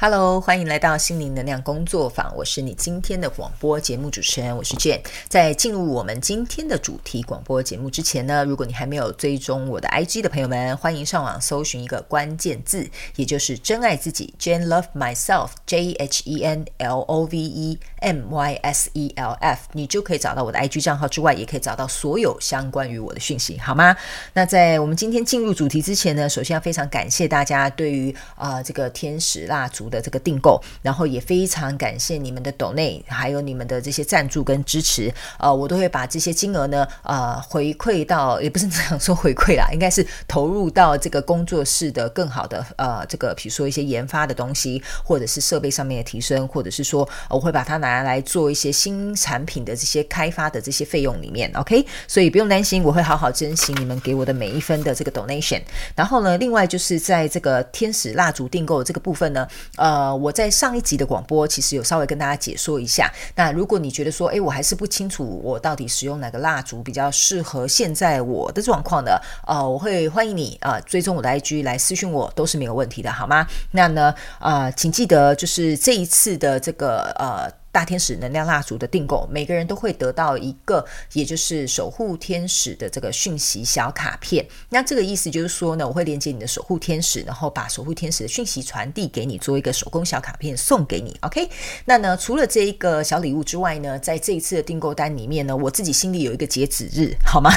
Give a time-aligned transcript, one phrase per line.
[0.00, 2.32] Hello，欢迎来到心灵能量工作坊。
[2.36, 5.00] 我是你今天的广播节目主持人，我是 Jane。
[5.28, 19.12] 在进入我们今天的主题广播节目之前呢，如果你还没有追踪我的 IG 的朋友们，欢迎上网搜寻一个关键字，也就是真爱自己，Jane Love Myself，J H E N L O V E M Y S E
[19.16, 23.96] L F，你就可以找到我的 IG 账号之外，也可以找到所有相关于我的讯息，好吗？
[24.34, 55.60] 那在我们今天进入主题之前呢，首先要非常感谢大家对于啊、这个天使蜡烛的这个订购，然后也非常感谢你们的 donate，还有你们的这些赞助跟支持，呃，我都会把这些金额呢，呃，回馈到，也不是这样说回馈啦， 应该是投入到这个工作室的更好的，呃，这个比如说一些研发的东西，或者是设备上面的提升，或者是说我会把它拿来做一些新产品的这些开发的这些费用里面，OK，所以不用担心，我会好好珍惜你们给我的每一分的这个 donation。
[55.94, 59.46] 然后呢，另外就是在这个天使蜡烛订购的这个部分呢，
[59.78, 60.14] 呃。
[60.18, 63.12] 我在上一集的广播其实有稍微跟大家解说一下。
[63.36, 69.20] 那如果你觉得说，诶，我还是不清楚我到底使用哪个蜡烛比较适合现在我的状况的？
[69.46, 73.46] 呃，我会欢迎你啊、呃，追踪我的 IG 来私讯我，都是没有问题的，好吗？
[73.70, 77.48] 那呢，啊、呃，请记得就是这一次的这个呃。
[77.78, 84.44] 大天使能量蜡烛的订购，每个人都会得到一个，也就是守护天使的这个讯息小卡片。
[84.70, 91.16] 那这个意思就是说呢，我会连接你的守护天使，然后把守护天使的讯息传递给你，做一个手工小卡片送给你。
[91.20, 91.48] OK，
[91.84, 97.52] 那呢，除了这一个小礼物之外呢，在这一次的订购单里面呢，我自己心里有一个截止日，好吗？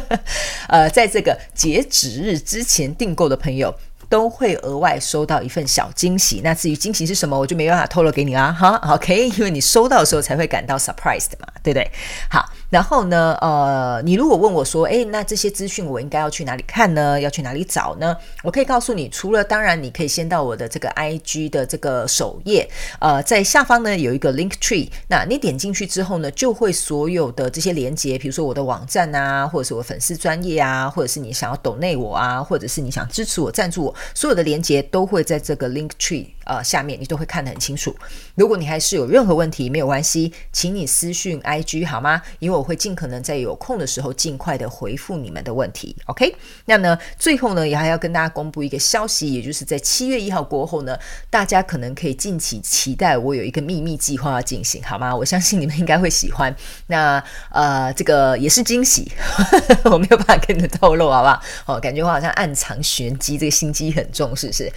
[0.68, 3.74] 呃，在这个截止日之前订购的朋友。
[4.10, 11.90] 都会额外收到一份小惊喜，那至于惊喜是什么，我就没办法透露给你啦，哈，OK，因为你收到的时候才会感到 surprised 嘛，对不对？
[12.28, 12.46] 好。
[12.70, 17.20] 然后呢，呃，你如果问我说，诶，那这些资讯我应该要去哪里看呢？
[17.20, 18.16] 要去哪里找呢？
[18.44, 22.68] 我可以告诉你，除了当然，你可以先到我的这个 IG 的这个首页，
[23.00, 36.26] 呃，在下方呢有一个 link tree，那你点进去之后呢，就会所有的这些连接，比如说我的网站啊，或者是我粉丝专业啊，或者是你想要 donate 我啊，或者是你想支持我、赞助我，所有的连接都会在这个 link tree。
[36.44, 37.94] 呃，下面你都会看得很清楚。
[38.34, 42.20] 如果你还是有任何问题，没有关系，请你私讯 IG 好吗？
[42.38, 45.94] 因为我会尽可能在有空的时候尽快的回复你们的问题。
[46.06, 46.34] OK？
[46.64, 50.98] 那呢，最后呢，也还要跟大家公布一个消息，也就是在七月一号过后呢，
[51.30, 55.14] 大家可能可以敬请期待我有一个秘密计划要进行，好吗？
[55.14, 56.52] 我相信你们应该会喜欢。
[56.88, 59.10] 那呃，这个也是惊喜，
[59.84, 61.42] 我没有办法跟你们透露，好不好？
[61.66, 64.72] 哦，感觉我好像暗藏玄机，这个心机很重，是不是？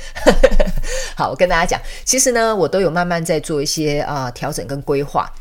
[1.18, 1.63] 好，我跟大家。
[1.66, 5.32] 讲，其实呢，我都有慢慢在做一些啊、调整跟规划。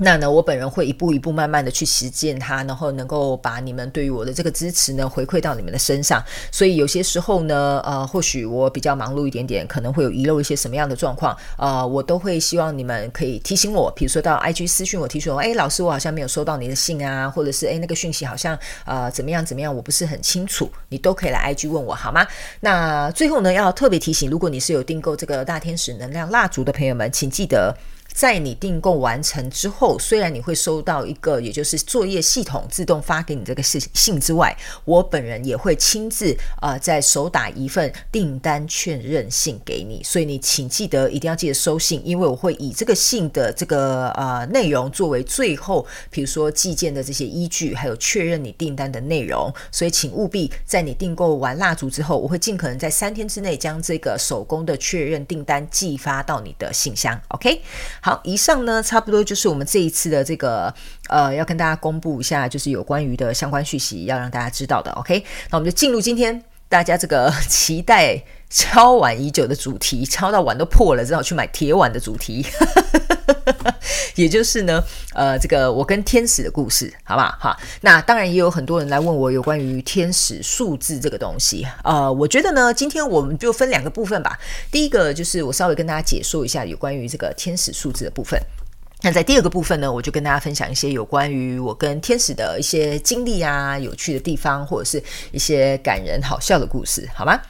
[0.00, 6.22] 那呢，我本人会一步一步慢慢的去实践它，然后能够把你们对于我的这个支持呢回馈到你们的身上。
[6.52, 22.24] 所以有些时候呢，呃，或许我比较忙碌一点点，可能会有遗漏一些什么样的状况，呃，我都会希望你们可以提醒我，比如说到 IG 私讯我提醒我，哎，老师，我好像没有收到你的信啊，或者是哎那个讯息好像呃怎么样怎么样，我不是很清楚，你都可以来 IG 问我好吗？
[22.60, 27.74] 那最后呢，要特别提醒，如果你是有订购这个大天使能量蜡烛的朋友们，请记得。
[28.12, 40.02] 在你订购完成之后，虽然你会收到一个，也就是作业系统自动发给你这个信信之外，我本人也会亲自啊、在手打一份订单确认信给你。
[40.02, 49.52] 所以你请记得一定要记得收信，因为我会以这个信的这个呃内容作为最后，比如说寄件的这些依据，还有确认你订单的内容。
[49.70, 57.20] 所以请务必在你订购完蜡烛之后，我会尽可能在三天之内将这个手工的确认订单寄发到你的信箱。
[57.28, 57.62] OK。
[58.08, 60.72] 好以上呢，差不多就是我们这一次的这个
[61.10, 64.90] 呃，要跟大家公布一下，就是有关于的相关讯息，要让大家知道的。
[64.92, 72.46] OK，那我们就进入今天大家这个期待敲碗已久的主题，敲到碗都破了，只好去买铁碗的主题。
[74.16, 74.82] 也就是呢，
[75.14, 77.28] 呃，这个我跟天使的故事，好不好？
[77.40, 81.66] 哈，那当然也有很多人来问我有关于天使数字这个东西。
[81.84, 84.38] 呃，我觉得呢，今天我们就分两个部分吧。
[84.70, 88.40] 第一个就是我稍微跟大家解说一下有关于这个天使数字的部分。
[89.02, 95.00] 那在第二个部分呢，我就跟大家分享一些有关于我跟天使的一些经历啊，有趣的地方，或者是
[95.30, 97.40] 一些感人好笑的故事，好吗？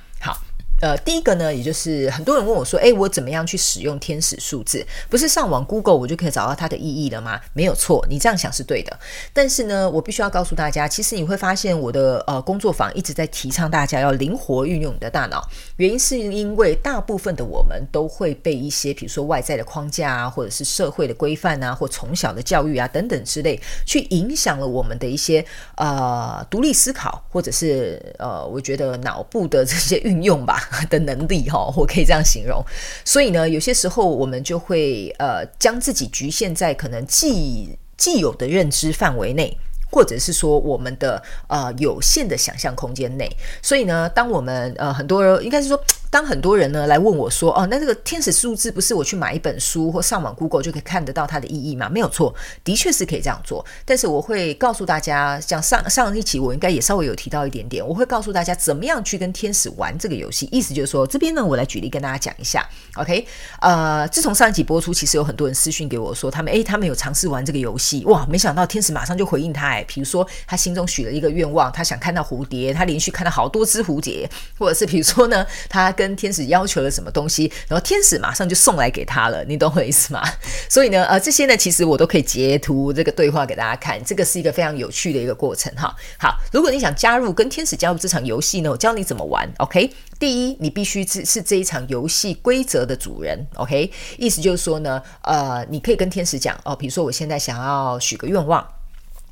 [0.80, 4.86] 呃，第一个呢，也就是很多人问我说，诶，我怎么样去使用天使数字？
[5.10, 7.40] 不是上网 Google 我就可以找到它的意义了吗？
[7.52, 8.96] 没有错，你这样想是对的。
[9.32, 15.44] 但是呢，我必须要告诉大家，其实你会发现我的呃工作坊一直在提倡大家要灵活运用你的大脑。
[15.78, 25.44] 原因是因为大部分的我们都会被一些比如说外在的框架啊，或者是社会的规范啊，或从小的教育啊等等之类，去影响了我们的一些
[25.76, 30.66] 呃独立思考，或者是呃我觉得脑部的这些运用吧。
[30.90, 32.64] 的能力哈， 我可以这样形容。
[33.04, 39.56] 所以呢，有些时候我们就会呃将自己局限在可能既既有的认知范围内。
[39.90, 43.26] 或者是说我们的呃有限的想象空间内，
[43.62, 45.82] 所以呢，当我们呃很多人应该是说。
[46.10, 52.34] 当很多人呢来问我说：“哦，那这个天使数字不是我去买一本书或上网 Google 就可以看得到它的意义吗？”没有错，
[52.64, 53.64] 的确是可以这样做。
[53.84, 60.48] 但是我会告诉大家，像上上一期我应该也稍微有提到一点点，我会告诉大家怎么样去跟天使玩这个游戏。
[60.50, 62.66] 意思就是说，这边呢，我来举例跟大家讲一下。
[62.94, 63.26] OK，
[63.60, 69.68] 呃，自从上一集播出，其实有很多人私讯给我说，他们诶，他们有尝试玩这个游戏，哇，没想到天使马上就回应他。
[69.68, 74.28] 诶，比如说他心中许了一个愿望，他想看到蝴蝶，他连续看到好多只蝴蝶，
[74.58, 75.94] 或者是比如说呢，他。
[75.98, 80.22] 跟天使要求了什么东西，然后天使马上就送来给他了，你懂我意思吗？
[80.70, 85.92] 所以呢，呃，这些呢，其实我都可以截图这个对话给大家看，这个是一个非常有趣的一个过程哈。
[86.16, 89.50] 好，如果你想加入跟天使加入这场游戏呢，我教你怎么玩。
[89.58, 89.90] OK，
[90.20, 93.44] 第一，你必须是是这一场游戏规则的主人。
[93.56, 98.64] OK，意思就是说呢，呃，你可以跟天使讲哦，比如说我现在想要许个愿望。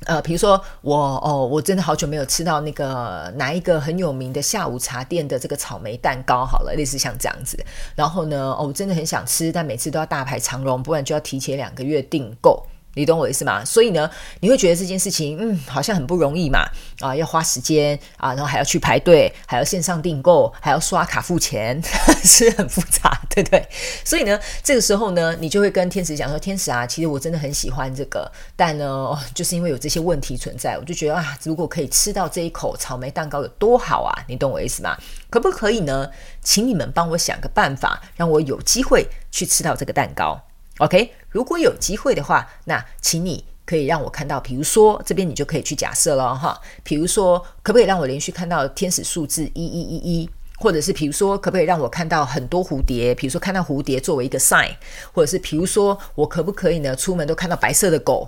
[0.05, 7.57] 呃，比如说我哦，我真的好久没有吃到那个哪一个很有名的下午茶店的这个草莓蛋糕，好了，类似像这样子。
[7.95, 12.65] 然后呢，哦，我真的很想吃，但每次都要大排长龙，不然就要提前两个月订购。
[12.97, 13.63] 你懂我意思吗？
[13.63, 14.09] 所以呢，
[14.41, 16.65] 你会觉得这件事情，嗯，好像很不容易嘛，
[16.99, 21.79] 啊，要花时间啊，然后还要去排队，还要线上订购，还要刷卡付钱，
[22.25, 23.65] 是很复杂，对不对？
[24.03, 34.97] 所以呢，这个时候呢，你就会跟天使讲说，天使啊，其实我真的很喜欢这个，但呢，就是因为有这些问题存在，我就觉得啊，如果可以吃到这一口草莓蛋糕有多好啊，你懂我意思吗？
[35.29, 36.09] 可不可以呢？
[36.41, 40.41] 请你们帮我想个办法，让我有机会去吃到这个蛋糕。
[40.79, 50.29] OK，如果有机会的话，那请你可以让我看到，比如说这边你就可以去假设了哈，比如说可不可以让我连续看到天使数字一一一一？
[50.59, 53.13] 或者是比如说，可不可以让我看到很多蝴蝶？
[53.13, 54.71] 比如说看到蝴蝶作为一个 sign，
[55.13, 56.95] 或者是比如说我可不可以呢？
[56.95, 58.27] 出门都看到白色的狗，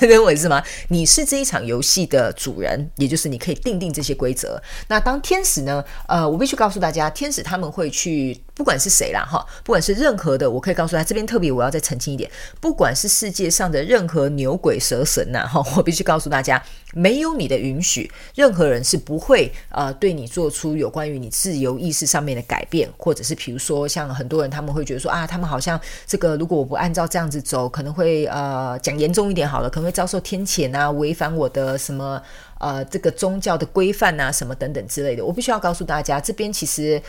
[0.00, 0.62] 认为是吗？
[0.88, 4.60] 你是这一场游戏的主人，也就是你可以定定这些规则。
[4.88, 5.84] 那当天使呢？
[6.06, 16.62] 呃，我必须告诉大家，天使他们会去，不管是谁啦哈，不管是任何的，我可以告诉他这边特别我要再澄清一点，不管是世界上的任何牛鬼蛇神呐哈，我必须告诉大家，
[16.94, 32.20] 没有你的允许，任何人是不会呃对你做出有关于你自由意识上面的改变，或者是比如说像很多人他们会觉得说啊，他们好像这个如果我不按照这样子走，可能会呃讲严重一点好了，可能会遭受天谴啊，违反我的什么
[32.58, 35.24] 呃这个宗教的规范啊，什么等等之类的。
[35.24, 37.00] 我必须要告诉大家，这边其实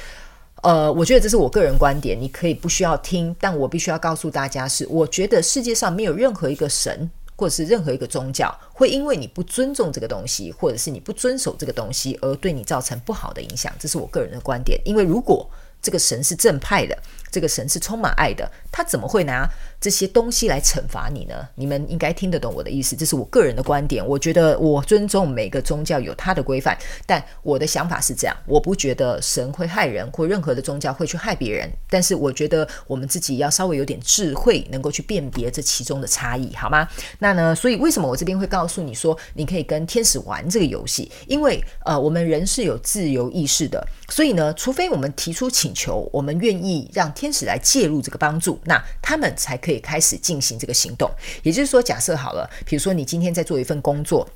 [0.63, 7.11] 呃，我觉得这是我个人观点，你可以不需要听，但我必须要告诉大家是，我觉得世界上没有任何一个神。
[7.39, 13.73] 或者是任何一个宗教，会因为你不尊重这个东西，或者是你不遵守这个东西，而对你造成不好的影响。
[13.79, 14.77] 这是我个人的观点。
[14.83, 15.49] 因为如果
[15.81, 16.93] 这个神是正派的，
[17.31, 19.49] 这个神是充满爱的，他怎么会拿
[19.81, 21.35] 这些东西来惩罚你呢？
[21.55, 24.05] 你们应该听得懂我的意思，这是我个人的观点。
[24.05, 31.71] 我觉得我尊重每个宗教有它的规范，但我的想法是这样：我不觉得神会害人，或任何的宗教会去害别人。
[31.89, 36.85] 但是我觉得我们自己要稍微有点智慧，能够去辨别这其中的差异，好吗？
[37.19, 41.09] 那呢，所以为什么我这边会告诉你说，你可以跟天使玩这个游戏？
[41.27, 51.09] 因为呃，我们人是有自由意识的，所以呢，除非我们提出请求，我们愿意让天使来介入这个帮助，那他们才可可以开始进行这个行动。
[51.43, 54.27] 也就是说，假设好了，比如说你今天在做一份工作，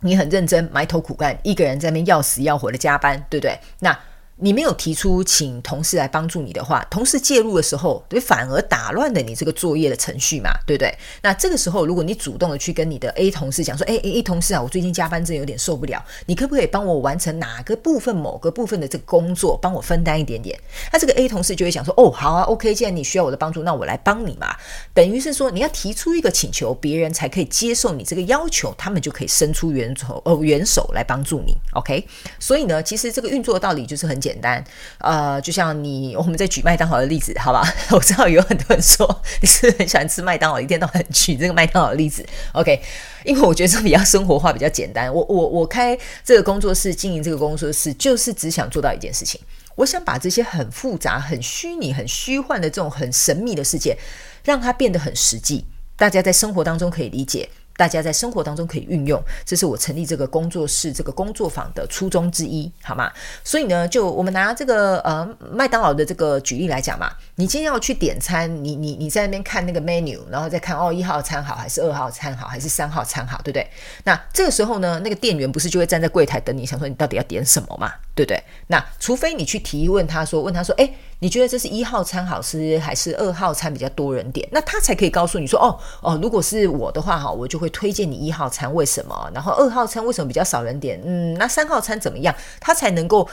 [0.00, 3.58] 你很认真，埋头苦干，一个人在那边要死要活的加班，对不对？
[3.80, 3.98] 那
[4.36, 10.92] 你没有提出请同事来帮助你的话，同事介入的时候，对，反而打乱了你这个作业的程序嘛，对不对？
[11.22, 20.58] 那这个时候，如果你主动的去跟你的 A 同事讲说，哎哎 A 同事啊，我最近加班真有点受不了，你可不可以帮我完成哪个部分、某个部分的这个工作，帮我分担一点点？
[20.92, 24.48] 那这个 A 同事就会想说，哦，好啊，OK，既然你需要我的帮助，那我来帮你嘛。
[24.92, 31.54] 等于是说，你要提出一个请求，别人才可以接受你这个要求，他们就可以伸出援手，呃，援手来帮助你。
[31.74, 32.04] OK，
[32.40, 34.64] 所以呢，其实这个运作的道理就是很简单，
[34.98, 37.62] 呃，就像你 我们在举麦当劳的例子，好吧？
[37.92, 42.80] 我知道有很多人说你是很喜欢吃麦当劳，一天到晚举这个麦当劳的例子，OK？
[43.24, 45.12] 因为我觉得这比较生活化，比较简单。
[45.12, 49.40] 我我我开这个工作室，经营这个工作室，就是只想做到一件事情，
[49.74, 53.96] 我想把这些很复杂、很虚拟、很虚幻的这种很神秘的世界，
[54.44, 55.66] 让它变得很实际，
[55.96, 57.48] 大家在生活当中可以理解。
[57.76, 63.12] 大家在生活当中可以运用，这是我成立这个工作室、这个工作坊的初衷之一，好吗？
[63.42, 73.68] 所以呢，就我们拿这个呃麦当劳的这个举例来讲嘛，你今天要去点餐，你你你在那边看那个 menu，然后再看哦，一号餐好还是二号餐好还是三号餐好，对不对？
[74.04, 77.92] 那这个时候呢，那个店员不是就会站在柜台等你，想说你到底要点什么嘛？
[78.14, 78.40] 对不对？
[78.68, 84.46] 那除非你去提问他说，问他说，诶，你觉得这是一号餐好吃，还是二号餐比较多人点？
[84.52, 89.30] 那他才可以告诉你说，哦哦，如果是我的话哈，我就会推荐你一号餐，为什么？
[89.32, 91.00] 然后二号餐为什么比较少人点？
[91.02, 92.34] 嗯，那三号餐怎么样？
[92.60, 93.26] 他才能够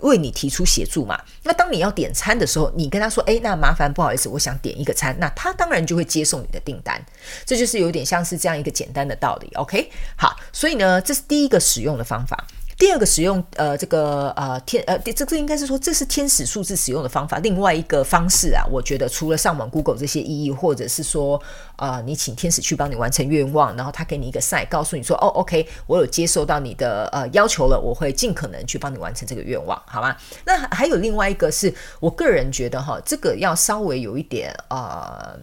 [0.00, 1.18] 为你提出协助嘛。
[1.44, 7.02] 那当你要点餐的时候，你跟他说，诶，那麻烦不好意思，我想点一个餐，那他当然就会接受你的订单。
[7.46, 9.50] 这就是有点像是这样一个简单的道理。
[9.54, 12.46] OK，好，所以呢，这是第一个使用的方法。
[12.78, 17.38] 第二个使用呃这个呃天呃这这应该是说，这是天使数字使用的方法。
[17.40, 21.42] 另外一个方式啊，我觉得除了上网 Google 这些意义，或者是说
[21.76, 30.16] 呃你请天使去帮你完成愿望，然后他给你一个 sign，告诉你说哦 OK，我有接受到你的呃要求了，我会尽可能去帮你完成这个愿望，好吗？
[30.44, 35.36] 那还有另外一个是我个人觉得哈，这个要稍微有一点呃。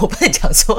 [0.00, 0.74] 我不能讲说，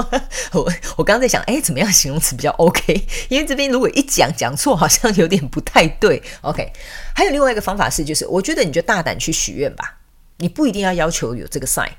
[0.53, 3.05] 我我刚刚在想，哎，怎么样形容词比较 OK？
[3.29, 6.21] 因为这边如果一讲讲错，好像有点不太对。
[6.41, 6.71] OK，
[7.15, 9.97] 还有另外一个方法是，就是我觉得你就大胆去许愿吧，
[10.37, 11.89] 你不一定要要求有这个 sign，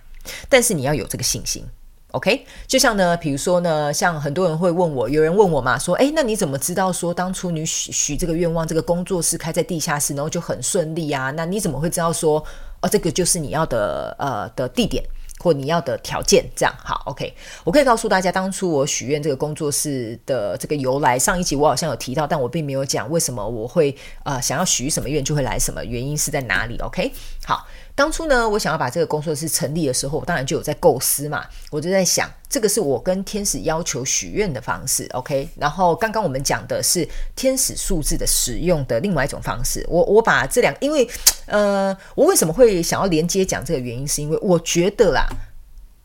[0.49, 1.65] 但是你要有这个信心。
[2.13, 11.31] OK，就像呢，比如说呢，像很多人会问我，有人问我嘛，说，哎，那你怎么知道说当初你许许这个愿望，这个工作室开在地下室，然后就很顺利啊？
[11.37, 12.45] 那你怎么会知道说，
[12.81, 15.05] 哦，这个就是你要的呃的地点？
[15.43, 17.35] 或你要的条件，这样好，OK。
[17.65, 27.11] 我可以告诉大家，当初我许愿这个工作室的这个由来，上一集我好像有提到，但我并没有讲为什么我会呃想要许什么愿就会来什么，原因是在哪里？OK，
[27.51, 27.67] 好。
[27.97, 31.45] 当初呢，我想要把这个工作室成立的时候，我当然就有在构思嘛。
[31.71, 35.49] 我就在想，这个是我跟天使要求许愿的方式，OK。
[35.57, 39.85] 然后刚刚我们讲的是天使数字的使用的另外一种方式。
[39.89, 41.07] 我我把这两，因为
[41.47, 45.27] 呃，我为什么会想要连接讲这个原因，是因为我觉得啦。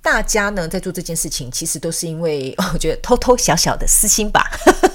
[0.05, 4.43] 大家呢在做这件事情，其实都是因为 我觉得偷偷小小的私心吧。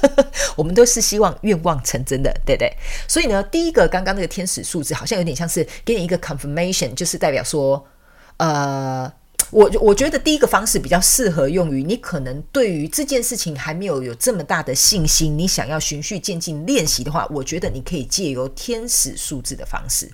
[0.56, 2.72] 我们都是希望愿望成真的，对不对？
[3.08, 7.84] 所以呢，第一个刚刚那个天使数字好像有点像是给你一个 confirmation，就是代表说，
[8.36, 9.12] 呃，
[9.50, 20.08] 我我觉得第一个方式比较适合用于你可能对于这件事情还没有有这么大的信心，你想要循序渐进练习的话，我觉得你可以借由天使数字的方式。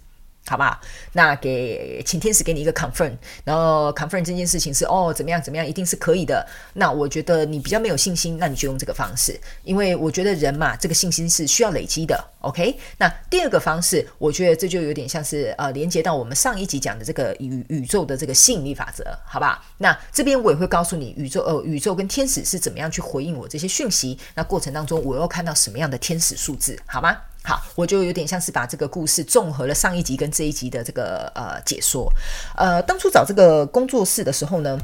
[0.49, 0.81] 好吧，
[1.12, 3.12] 那给请天使给你一个 confirm，
[3.45, 6.47] 然后 confirm 这件事情是哦怎么样怎么样，一定是可以的。
[6.75, 12.23] 那我觉得你比较没有信心，那你就用这个方式，因为我觉得人嘛，这个信心是需要累积的。
[12.41, 19.65] OK，那第二个方式，我觉得这就有点像是呃连接到我们上一集讲的这个宇宇宙的这个吸引力法则，好吧？
[19.79, 27.17] 那这边我也会告诉你宇宙呃宇宙跟天使是怎么样去回应我这些讯息，那过程当中我又看到什么样的天使数字，好吗？
[27.47, 32.12] 好，我就有点像是把这个故事综合了上一集跟这一集的这个呃解说。
[32.57, 34.76] 呃，当初找这个工作室的时候呢，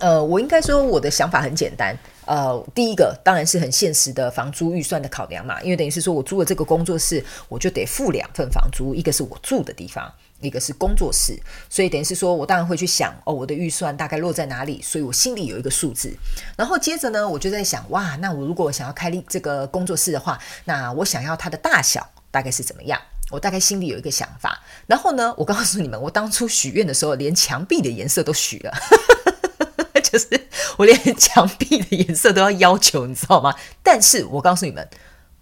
[0.00, 1.96] 呃，我应该说我的想法很简单。
[2.26, 10.12] 呃，第一个当然是很现实的房租预算的考量嘛，因为等于是说我租了这个工作室，我就得付两份房租，一个是我住的地方。
[10.46, 16.12] 一个是工作室，所以等于是说我当然会去想哦，我的预算大概落在哪里，所以我心里有一个数字。
[16.56, 23.00] 然后接着呢，我就在想，哇，那我如果想要开立这个工作室的话，那我想要它的大小大概是怎么样？
[23.30, 24.62] 我大概心里有一个想法。
[24.86, 28.72] 然后呢，我告诉你们，我当初许愿的时候，连墙壁的颜色都许了，
[30.02, 30.28] 就是
[30.76, 33.54] 我连墙壁的颜色都要要求，你知道吗？
[33.82, 34.88] 但是我告诉你们，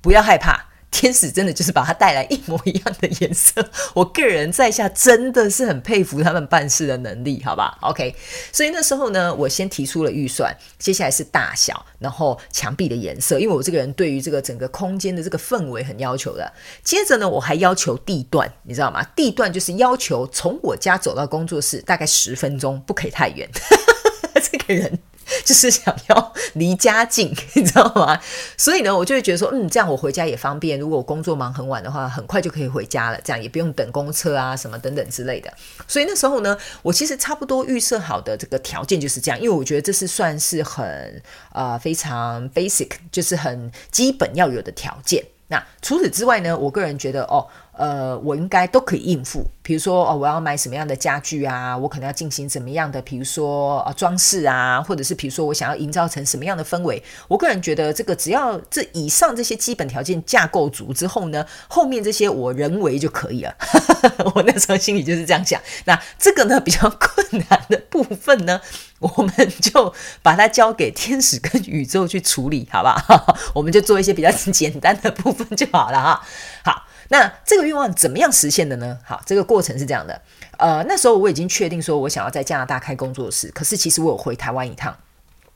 [0.00, 0.71] 不要害怕。
[0.92, 8.14] 天使真的就是把它带来一模一样的颜色，我个人在下真的是很佩服他们办事的能力，好吧？OK，
[8.52, 16.52] 所以那时候呢，我先提出了预算，接下来是大小，然后墙壁的颜色，因为我这个人对于这个整个空间的这个氛围很要求的。
[16.84, 19.02] 接着呢，我还要求地段，你知道吗？
[19.16, 23.48] 地段就是要求从我家走到工作室大概十分钟，不可以太远。
[24.52, 24.98] 这个人。
[25.44, 28.20] 就是想要离家近， 你知道吗？
[28.56, 30.78] 所以呢，我就会觉得说，嗯，这样我回家也方便。
[30.78, 35.52] 如果我工作忙很晚的话，很快就可以回家了，这样也不用等公车啊什么等等之类的。
[35.88, 41.22] 所以那时候呢，我其实差不多预设好的这个条件就是这样，因为我觉得这是算是很
[41.52, 45.24] 呃非常 basic，就是很基本要有的条件。
[45.48, 47.46] 那除此之外呢，我个人觉得哦。
[47.74, 49.46] 呃，我应该都可以应付。
[49.62, 51.76] 比如说，哦，我要买什么样的家具啊？
[51.76, 57.02] 我可能要进行怎么样的，比如说啊装饰啊，或者是比如说我想要营造成什么样的氛围？
[57.28, 63.54] 我个人觉得，这个只要这以上这些基本条件架构足之后呢，后面这些我人为就可以了。
[64.34, 65.58] 我那时候心里就是这样想。
[65.86, 68.60] 那这个呢，比较困难的部分呢，
[68.98, 73.38] 我们就把它交给天使跟宇宙去处理，好不好？
[73.54, 76.26] 我们就做一些比较简单的部分就好了哈。
[76.64, 76.82] 好。
[77.12, 78.98] 那这个愿望怎么样实现的呢？
[79.04, 80.18] 好，这个过程是这样的。
[80.56, 84.96] 呃，那时候我已经确定说我想要在加拿大开工作室，可是其实我有回台湾一趟。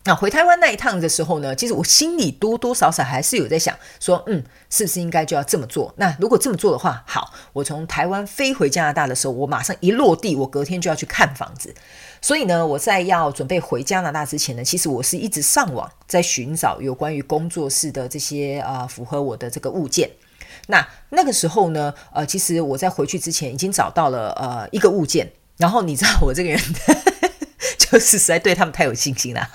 [0.05, 5.95] 那回台湾那一趟的时候呢，其实我心里多多少少还是有在想说，嗯，是不是应该就要这么做？
[5.97, 11.75] 那如果这么做的话，好，我从台湾飞回加拿大的时候，我马上一落地，我隔天就要去看房子。
[12.21, 20.11] 所以呢，我在要准备回加拿大之前呢，其实我是一直上网在寻找有关于工作室的这些啊、呃、符合我的这个物件。
[20.67, 26.61] 那那个时候呢，呃，其实我在回去之前已经找到了呃一个物件，然后你知道我这个人。
[27.79, 29.49] 就是实在对他们太有信心了，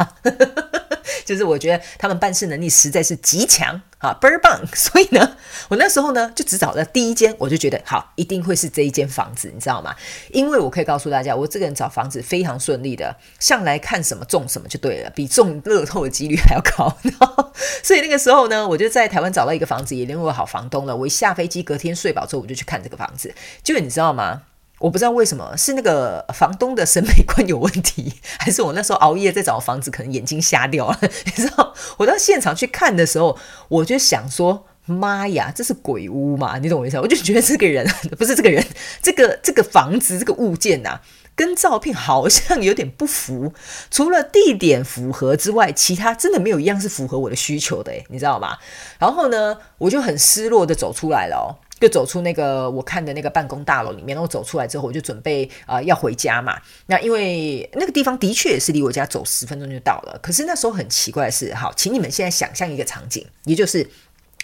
[1.32, 4.60] 就是我觉得他们办事能力实在是极强啊，倍儿棒。
[4.76, 5.38] 所以呢，
[5.70, 9.96] 我那时候呢就只找了第一间，我就觉得好，一定会是这一间房子，你知道吗？
[10.32, 16.98] 因为我可以告诉大家，我这个人找房子非常顺利的，向来看什么中什么就对了，比中乐透的几率还要高。
[17.82, 20.96] 所以那个时候呢，我就在台湾找到一个房子，也联络好房东了。
[20.96, 23.34] 我一下飞机，隔天睡饱之后，我就去看这个房子。
[23.64, 24.44] 就你知道吗？
[24.82, 31.00] 我不知道为什么是那个房东的审美观有问题， 还是我那时候熬夜在找房子，可能眼睛瞎掉了。
[31.26, 33.38] 你知道，我到现场去看的时候，
[33.70, 37.00] 我就想说：“妈呀，这是鬼屋嘛？”你懂我意思？
[37.00, 38.66] 我就觉得这个人不是这个人，
[39.02, 41.00] 这个这个房子这个物件呐、
[41.36, 43.54] 跟照片好像有点不符。
[43.92, 48.58] 除了地点符合之外，其他真的没有一样是符合我的需求的，你知道吗？
[48.98, 51.62] 然后呢，我就很失落的走出来了哦。
[51.82, 56.56] 就走出那个我看的那个办公大楼里面，然后走出来之后，我就准备啊、要回家嘛。
[56.86, 60.20] 那因为那个地方的确也是离我家走十分钟就到了。
[60.22, 63.90] 可是那时候很奇怪的是，好，请你们现在想象一个场景，也就是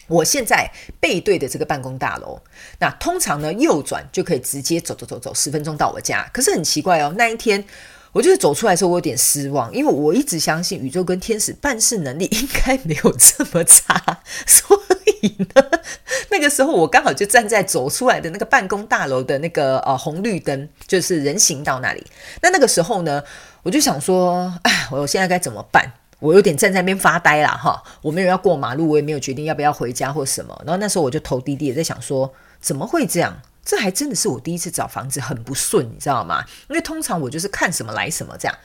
[0.08, 2.42] 我现在背对的这个办公大楼。
[2.80, 6.28] 那通常呢，右转就可以直接走走走走十分钟到我家。
[6.34, 7.64] 可是很奇怪哦，那一天
[8.18, 14.76] 我就是走出来的时候，我有点失望，因为我一直相信宇宙跟天使办事能力应该没有这么差，所
[15.22, 15.64] 以呢。
[16.32, 22.04] 那个时候我刚好就站在走出来的那个办公大楼的那个呃红绿灯，就是人行道那里。
[22.42, 23.22] 那那个时候呢，
[23.62, 25.94] 我就想说，哎，我现在该怎么办？
[26.20, 30.60] 我有点站在那边发呆了，哈，我没有要过马路，我也没有决定要不要回家或什么。
[30.66, 33.40] 然后那时候我就头低低的在想说，怎么会这样？
[33.68, 36.42] 这还真的是我第一次找房子很不顺，你知道吗？
[36.70, 38.58] 因为通常我就是看什么来什么这样。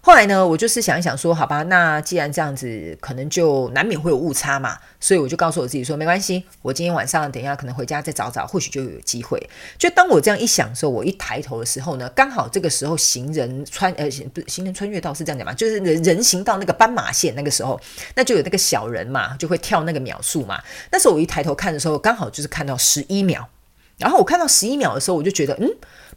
[0.00, 9.38] 后来呢，我就是想一想说，好吧，那既然这样子，可能就难免会有误差嘛，所以我就告诉我自己说，没关系，我今天晚上等一下可能回家再找找，或许就有机会。
[9.76, 17.78] 就当我这样一想的时候，我一抬头的时候呢，刚好这个时候行人穿呃不行人穿越道是这样讲嘛，就是人人行道那个斑马线那个时候，
[18.14, 20.62] 那就有那个小人嘛，就会跳那个秒数嘛。
[20.90, 23.46] 那时候我一抬头看的时候，刚好就是看到十一秒，
[23.98, 25.68] 然后我看到十一秒的时候，我就觉得嗯。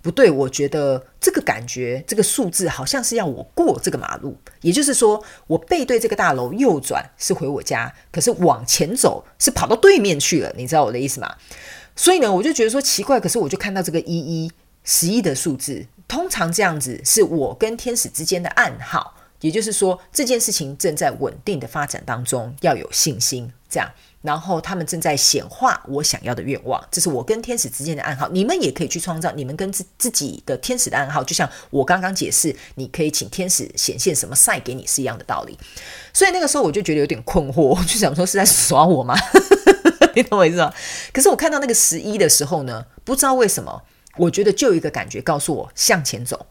[0.03, 11.35] 不对，我觉得这个感觉，这个数字好像是要我过这个马路，也就是说，我背对这个大楼右转是回我家，可是往前走是跑到对面去了，你知道我的意思吗？
[11.95, 14.51] 所以呢，我就觉得说奇怪，可是我就看到这个一一
[14.83, 23.91] 十一的数字，通常这样子是我跟天使之间的暗号，也就是说这件事情正在稳定的发展当中，要有信心，这样。
[24.21, 28.29] 然后他们正在显化我想要的愿望，这是我跟天使之间的暗号。
[28.29, 35.57] 你们也可以去创造你们跟自自己的天使的暗号，就像我刚刚解释，你可以请天使显现什么赛给你是一样的道理。
[36.13, 39.15] 所以那个时候我就觉得有点困惑，我就想说是在耍我吗？
[40.13, 40.71] 你懂我意思吗？
[41.11, 43.81] 可是我看到那个十一的时候呢，不知道为什么，
[44.17, 46.45] 我觉得就有一个感觉告诉我向前走，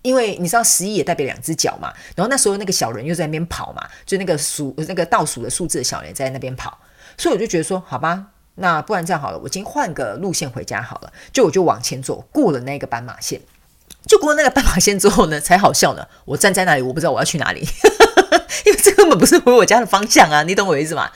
[0.00, 1.92] 因为你知道十一也代表两只脚嘛。
[2.14, 6.78] 然后那时候那个小人又在那边跑嘛，就那个数那个倒数的数字的小人在那边跑。
[7.16, 11.12] 所以我就觉得说，好吧，那不然这样好了，我今天换个路线回家好了。
[11.32, 13.40] 就我就往前走，过了那个斑马线，
[14.06, 16.06] 就过了那个斑马线之后呢，才好笑呢。
[16.24, 17.60] 我站在那里，我不知道我要去哪里，
[18.66, 21.10] 因为这根本不是回我家的方向啊，你懂我意思吗？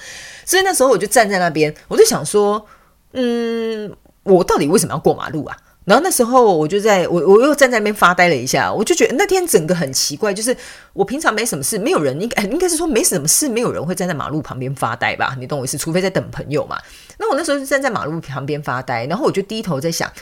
[0.45, 2.67] 所以那时候我就站在那边，我就想说，
[3.13, 5.57] 嗯，我到底为什么要过马路啊？
[5.89, 10.55] 然后那时候我就在我我又站在那边发呆了一下，我就觉得那天整个很奇怪，就是
[10.93, 15.35] 我平常没什么事，没有人应该应该是说没什么事，没有人会站在马路旁边发呆吧？
[15.39, 15.79] 你懂我意思？
[15.79, 16.79] 除非在等朋友嘛。
[17.19, 20.13] 那我那时候就站在马路旁边发呆，然后我就低头在想，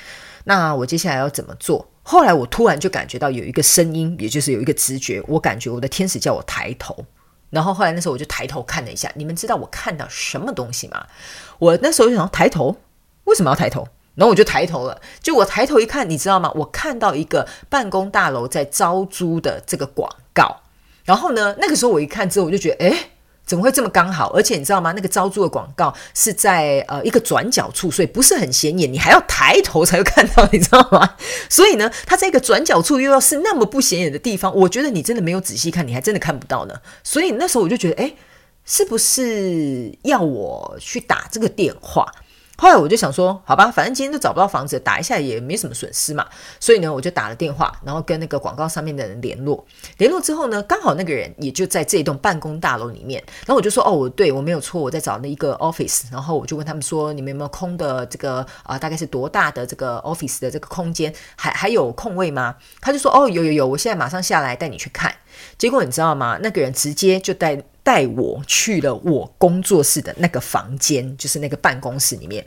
[0.44, 1.90] 那我接下来要怎么做？
[2.04, 7.04] 后来我突然就感觉到有一个声音，也就是有一个直觉，我感觉我的天使叫我抬头。
[7.50, 11.06] 然后后来那时候我就抬头看了一下，你们知道我看到什么东西吗？
[11.58, 12.76] 我那时候就想抬头，
[13.24, 13.88] 为什么要抬头？
[14.16, 16.50] 然后我就抬头了，就我抬头一看，你知道吗？
[16.56, 20.62] 我看到一个办公大楼在招租的这个广告。
[21.04, 22.96] 然后呢，那个时候我一看之后，我就觉得，诶，
[23.44, 24.32] 怎么会这么刚好？
[24.32, 24.92] 而且你知道吗？
[24.96, 31.14] 那个招租的广告是在呃一个转角处，所以不是很显眼，你还要抬头才会看到，你知道吗？
[31.48, 36.74] 所以呢，它在一个转角处又要是那么不显眼的地方，我觉得你真的没有仔细看，你还真的看不到呢。
[37.04, 38.16] 所以那时候我就觉得，诶，
[38.64, 42.10] 是不是要我去打这个电话？
[42.58, 46.26] 后来我就想说，好吧，反正今天都找不到房子，打一下也没什么损失嘛。
[46.58, 49.62] 所以呢，我就打了电话，然后跟那个广告上面的人联络。
[49.98, 53.22] 联络之后呢，刚好那个人也就在这一栋办公大楼里面。
[53.40, 56.04] 然后我就说，哦，我对我没有错，我在找那一个 office。
[56.10, 62.56] 然后我就问他们说，你们有没有空的这个啊、大概是多大的这个 office 的这个空间，还还有空位吗？
[62.80, 65.14] 他就说，哦，有有有，我现在马上下来带你去看。
[65.58, 66.38] 结果你知道吗？
[66.42, 67.62] 那个人直接就带。
[67.86, 72.44] 带我去了我工作室的那个房间，就是那个办公室里面。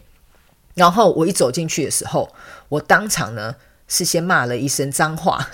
[0.74, 2.30] 然后我一走进去的时候，
[2.68, 3.56] 我当场呢
[3.88, 5.48] 是先骂了一声脏话，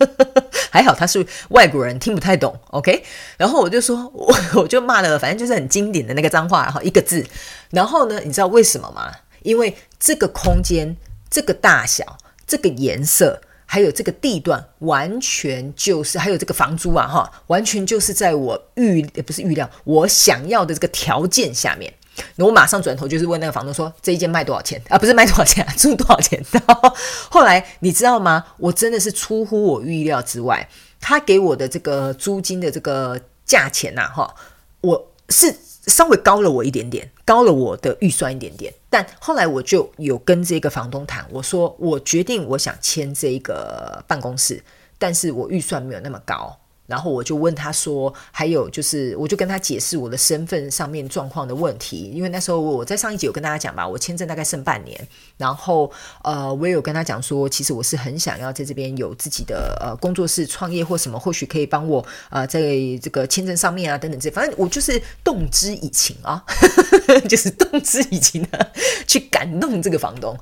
[0.70, 2.54] 还好他是外国人，听不太懂。
[2.72, 3.02] OK，
[3.38, 7.24] 然后我就说，我我就骂了，反正就是很经典的那个脏话，然后一个字。
[7.70, 9.10] 然后呢，你知道为什么吗？
[9.42, 10.94] 因为这个空间、
[11.30, 13.40] 这个大小、这个颜色。
[13.66, 21.92] 还有这个地段，完全就是还有这个房租啊，哈，完全就是在我预也不是预料，我想要的这个条件下面。
[22.36, 24.96] 那我马上转头就是问那个房东说：“这一间卖多少钱啊？
[24.96, 26.90] 不是卖多少钱啊， 租多少钱？”然 后
[27.28, 28.42] 后来你知道吗？
[28.56, 30.66] 我真的是出乎我预料之外，
[31.00, 34.34] 他给我的这个租金的这个价钱呐，哈，
[34.80, 35.54] 我是。
[35.86, 44.62] 稍微高了我一点点，高了我的预算一点点，但后来我就有跟这个房东谈，我说我决定我想签这个办公室，
[44.98, 46.58] 但是我预算没有那么高。
[46.86, 55.90] 然后我就问他说，还有就是，我就跟他解释我的身份上面状况的问题，因为那时候我在上一集有跟大家讲吧，我签证大概剩半年，然后
[56.22, 62.60] 呃，我也有跟他讲说，其实我是很想要在这边有自己的呃工作室创业或什么，或许可以帮我呃在
[63.02, 66.44] 这个签证上面啊等等这，反正我就是动之以情啊，
[67.28, 68.72] 就是动之以情的
[69.06, 70.38] 去感动这个房东。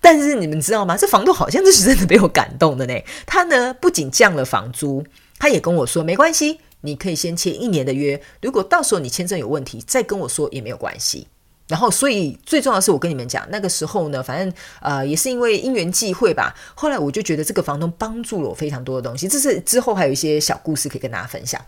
[0.00, 0.96] 但是你们知道吗？
[0.96, 5.04] 这房东好像就是真的被我感动的呢，他呢不仅降了房租。
[5.42, 8.22] 他也跟我说没关系，你可以先签一年的约。
[8.40, 11.26] 如果到时候你签证有问题，再跟我说也没有关系。
[11.66, 16.54] 然后，所以最重要的是，我跟你们讲，那个时候呢，反正呃也是因为因缘际会吧。
[16.76, 19.26] 后来我就觉得这个房东帮助了我非常多的东西。
[19.26, 21.60] 这是之后还有一些小故事可以跟大家分享。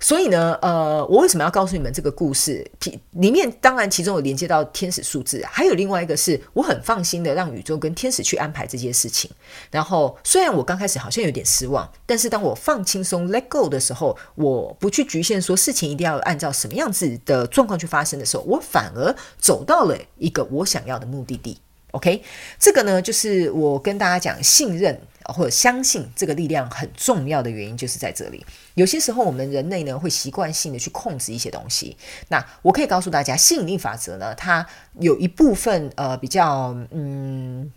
[0.00, 2.64] 所以呢，呃，我为什么要告诉你们这个故事？
[3.12, 9.28] 里面当然其中有连接到天使数字，还有另外一个是我很放心的让宇宙跟天使去安排这件事情。
[9.72, 21.58] 然后虽然我刚开始好像有点失望，但是当我放轻松 let go 的时候，我不去局限说事情一定要按照什么样子的状况去发生的时候，我反而走到了一个我想要的目的地。
[21.90, 22.22] OK，
[22.58, 25.00] 这个呢，就是我跟大家讲信任。
[25.28, 28.44] 或者相信这个力量很重要的原因就是在这里。
[28.74, 31.96] 有些时候我们人类呢会习惯性的去控制一些东西。
[32.28, 34.66] 那我可以告诉大家，吸引力法则呢，它
[35.00, 37.70] 有一部分呃比较嗯，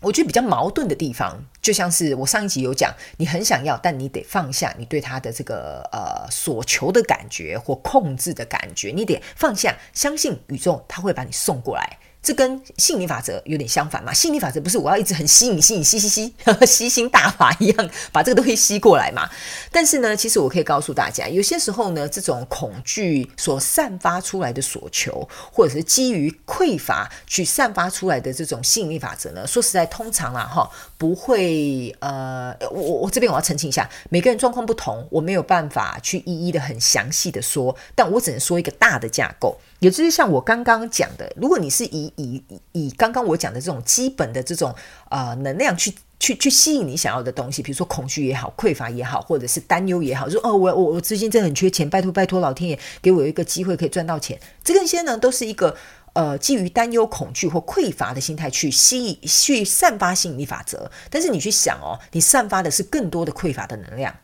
[0.00, 11.98] 我觉得比较矛盾的地方，就像是我上一集有讲，你很想要，但你得放下你对它的这个呃所求的感觉或控制的感觉，你得放下，相信宇宙，它会把你送过来。
[12.24, 14.10] 这跟吸引力法则有点相反嘛？
[14.12, 16.34] 吸引力法则不是我要一直很吸引、吸引、吸吸吸、
[16.66, 19.28] 吸星大法一样把这个东西吸过来嘛？
[19.70, 39.56] 但是呢，其实我可以告诉大家，有些时候呢，这种恐惧所散发出来的所求，或者是基于匮乏去散发出来的这种吸引力法则呢，说实在，通常啦哈，不会呃，我我这边我要澄清一下，每个人状况不同，我没有办法去一一的很详细的说，但我只能说一个大的架构。
[39.80, 44.74] 也就是像我刚刚讲的，如果你是以以以刚刚我讲的这种基本的这种
[45.10, 55.76] 呃能量去去去吸引你想要的东西，比如说恐惧也好、匮乏也好，或者是担忧也好，说哦我我我最近真的很缺钱，拜托拜托老天爷给我一个机会可以赚到钱，这个些呢都是一个
[56.14, 60.90] 呃基于担忧、恐惧或匮乏的心态去吸引、去散发吸引力法则。
[61.10, 64.14] 但是你去想哦，你散发的是更多的匮乏的能量。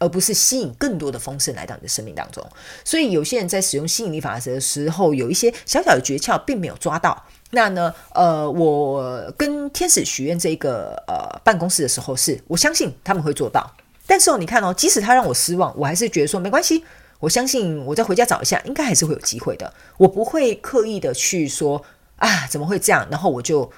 [0.00, 2.44] 而不是吸引更多的丰盛来到你的生命当中，
[2.84, 7.24] 所以有些人在使用吸引力法则的时候，有一些小小的诀窍并没有抓到。
[7.50, 13.72] 那呢，呃，我跟天使许愿这个呃办公室的时候是，是我相信他们会做到。
[14.04, 16.84] 但是哦，你看哦，即使他让我失望，我还是觉得说没关系，
[17.24, 19.72] 我相信我再回家找一下，应该还是会有机会的。
[19.96, 21.82] 我不会刻意的去说
[22.16, 23.06] 啊，怎么会这样？
[23.10, 23.70] 然后我就。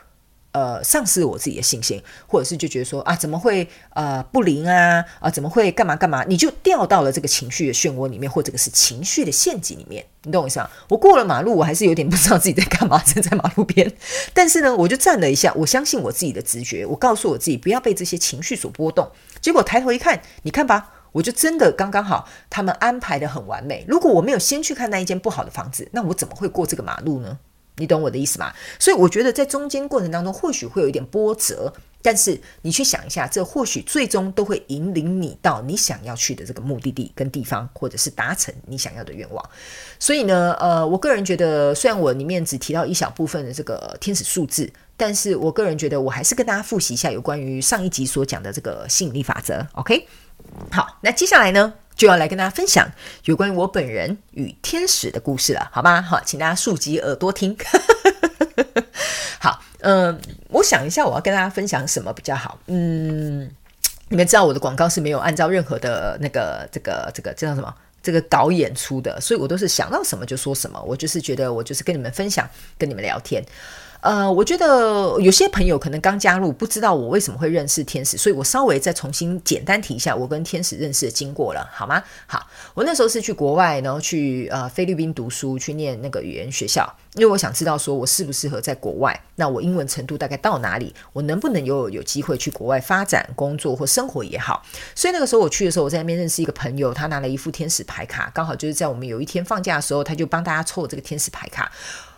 [0.52, 6.24] 呃，丧失我自己的信心，或者是就觉得说啊，怎么会呃不灵啊啊，怎么会干嘛干嘛？
[6.24, 10.02] 你就掉到了这个情绪的漩涡里面，或者是情绪的陷阱里面。
[10.22, 10.70] 你懂我意思吗？
[10.88, 13.92] 我过了马路，我还是有点 不知道自己在干嘛，站在马路边。
[14.32, 19.06] 但是呢，我就站了一下，我相信我自己的直觉，我告诉我自己不要被这些情绪所波动。
[19.42, 23.82] 结果抬头一看，你看吧，我就真的刚刚好，他们安排得很完美。
[23.88, 27.38] 如果我没有先去看那一间不好的房子，那我怎么会过这个马路呢？
[27.78, 28.52] 你懂我的意思吗？
[28.78, 31.72] 所以我觉得在中间过程当中，或许会有一点波折。
[32.02, 39.44] 但是你去想一下，这或许最终都会引领你到你想要去的这个目的地跟地方，或者是达成你想要的愿望。
[39.98, 49.66] 所以呢，呃，我个人觉得，虽然我里面只提到一小部分的这个天使数字，但是我个人觉得，我还是跟大家复习一下有关于上一集所讲的这个吸引力法则。
[49.72, 50.06] OK，
[50.70, 52.90] 好，那接下来呢，就要来跟大家分享
[53.24, 56.02] 有关于我本人与天使的故事了，好吗？
[56.02, 57.56] 好，请大家竖起耳朵听。
[59.40, 59.62] 好。
[59.80, 62.58] 嗯、我想一下，我要跟大家分享什么比较好？
[62.66, 63.48] 嗯，
[64.08, 67.72] 你们知道我的广告是没有按照任何的那个这个这个这叫什么
[68.02, 70.82] 这个导演出的，所以我都是想到什么就说什么。
[70.82, 73.40] 我就是觉得我就是跟你们分享，跟你们聊天。
[74.00, 82.02] 呃，我觉得有些朋友可能刚加入，不知道我为什么会认识天使，所以我稍微再重新简单提一下我跟天使认识的经过了，好吗？
[82.26, 94.62] 好，我那时候是去国外，然后去呃菲律宾读书，去念那个语言学校，因为我想知道说我适不适合在国外，那我英文程度大概到哪里，我能不能有有机会去国外发展、工作或生活也好。
[94.94, 101.72] 所以那个时候我去的时候，我在那边认识一个朋友，他拿了一副天使牌卡，刚好就是在我们有一天放假的时候，他就帮大家抽了这个天使牌卡。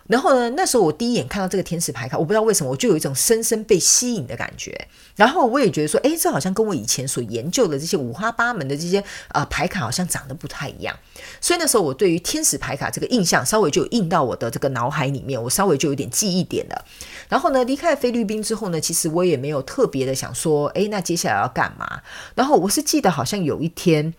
[0.08, 4.88] 然后呢，那时候我第一眼看到这个天使牌卡，我不知道为什么，我就有一种深深被吸引的感觉。
[5.14, 10.96] 然后我也觉得说，诶，这好像跟我以前所研究的这些五花八门的这些、呃、牌卡好像长得不太一样。
[11.40, 16.84] 所以那时候我对于天使牌卡这个印象稍微就印到我的这个脑海里面，我稍微就有点记忆点了。
[17.28, 22.00] 然后呢，离开菲律宾之后呢，其实我也没有特别的想说，诶，那接下来要干嘛？
[22.34, 24.14] 然后我是记得好像有一天，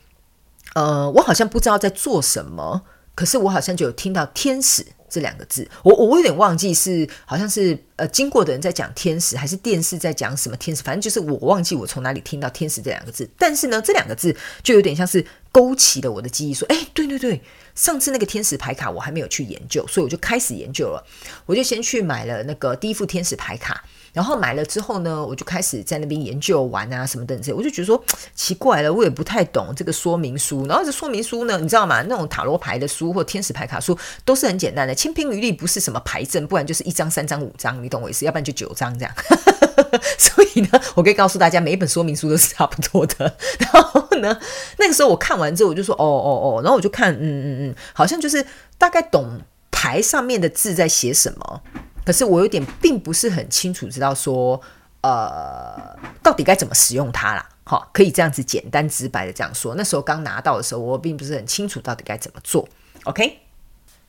[0.75, 2.83] 呃，我好像不知道在做什么，
[3.15, 4.85] 可是我好像就有听到天使。
[5.09, 13.29] 这两个字，我我有点忘记是好像是呃经过的人在讲天使，还是电视在讲什么天使，反正就是我忘记我从哪里听到天使这两个字。
[13.37, 17.41] 但是呢，这两个字就有点像是勾起了我的记忆，说，哎，对对对，
[17.75, 21.03] 上次那个天使牌卡我还没有去研究，所以我就开始研究了，
[21.45, 23.83] 我就先去买了那个第一副天使牌卡。
[24.13, 28.03] 然后买了之后呢，我就开始在那边研究玩啊什么等等，我就觉得说
[28.35, 30.65] 奇怪了，我也不太懂这个说明书。
[30.67, 32.01] 然后这说明书呢，你知道吗？
[32.03, 38.25] 那种塔罗牌的书或天使牌卡书都是很简单的，千篇一律，不是什么牌阵，不然就是一张、三张、五张，你懂我意思？
[38.25, 39.13] 要不然就九张这样。
[40.17, 43.37] 所以呢，我可以告诉大家，每一本说明书都是差不多的。
[43.59, 44.39] 然后呢，
[44.77, 48.45] 那个时候我看完之后，我就说哦哦哦，然后我就看，嗯嗯嗯，好像就是
[48.77, 49.39] 大概懂
[49.71, 51.61] 牌上面的字在写什么。
[52.09, 54.59] 可是我有点并不是很清楚，知道说，
[55.01, 57.47] 呃，到底该怎么使用它啦。
[57.65, 59.75] 好，可以这样子简单直白的这样说。
[59.75, 62.67] 那时候刚拿到的时候，我并不是很清楚到底该怎么做。
[63.03, 63.41] OK，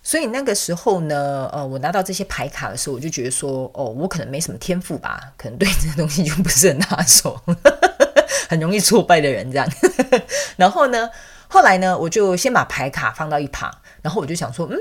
[0.03, 7.39] 所以那个时候呢，呃，我拿到这些牌卡的时候，我就觉得说，哦，我可能没什么天赋吧，可能对这个东西就不是很拿手，
[8.49, 9.69] 很容易挫败的人这样。
[10.57, 11.11] 然后呢，
[11.49, 14.79] 后来呢，我就先把牌卡放到一旁，然后我就想说，嗯。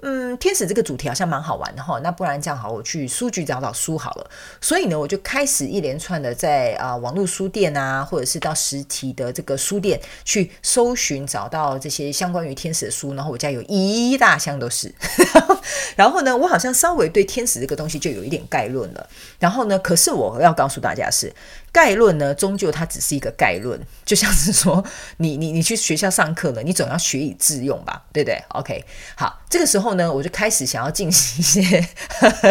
[0.00, 4.30] 嗯，天使这个主题好像蛮好玩的哈，那不然这样好，我去书局找找书好了。
[4.60, 13.12] 所以呢，我就开始一连串的在啊、网络书店啊，或者是到实体的这个书店去搜寻，找到这些相关于天使的书。
[13.14, 14.94] 然后我家有一大箱都是。
[15.96, 19.08] 然后呢，我好像稍微对天使这个东西就有一点概论了。
[19.40, 21.34] 然后呢，可是我要告诉大家是。
[21.70, 24.82] 概论呢，终究它只是一个概论，就像是说，
[25.18, 28.82] 你你你去学校上课了，你总要学以致用吧，对不对？OK，
[29.14, 31.88] 好，这个时候后呢，我就开始想要进行一些，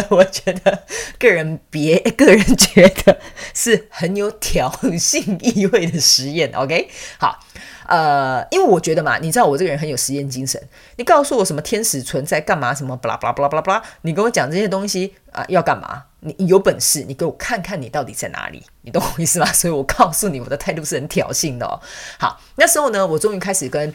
[0.10, 0.84] 我觉得
[1.20, 3.20] 个人别个人觉得
[3.54, 6.52] 是很有挑衅意味的实验。
[6.56, 7.40] OK，好。
[7.88, 10.62] 呃，因为我觉得嘛，你知道我这个人很有实验精神。
[10.98, 12.74] 你告诉我什么天使存在干嘛？
[12.74, 16.04] 什么巴拉巴拉巴拉巴拉巴拉，你跟我讲这些东西啊、要干嘛？
[16.20, 18.62] 你有本事，你给我看看你到底在哪里？
[18.82, 19.46] 你懂我意思吗？
[19.54, 21.80] 所以我告诉你，我的态度是很挑衅的哦。
[22.20, 23.94] 好，那时候呢，我终于开始跟。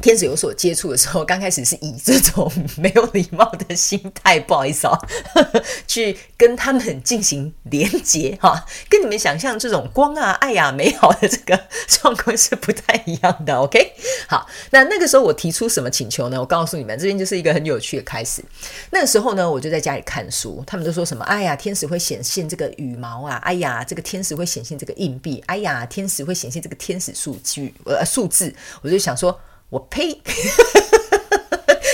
[0.00, 4.98] 天使有所接触的时候，刚开始是以这种没有礼貌的心态，不好意思啊，
[5.86, 13.54] 去跟他们进行连接哈，跟你们想象这种光啊、爱呀、美好的这个状况是不太一样的。
[13.56, 13.92] OK，
[14.28, 16.38] 好，那那个时候我提出什么请求呢？
[16.38, 18.42] 我告诉你们，这边就是一个很有趣的开始。
[18.90, 21.24] 那个时候呢，我就在家里看书，他们都说什么？
[21.24, 23.36] 哎呀，天使会显现这个羽毛啊！
[23.44, 25.42] 哎呀，这个天使会显现这个硬币！
[25.46, 28.54] 哎呀，天使会显现这个天使数据呃数字。
[28.82, 29.38] 我就想说。
[29.70, 30.20] 我呸！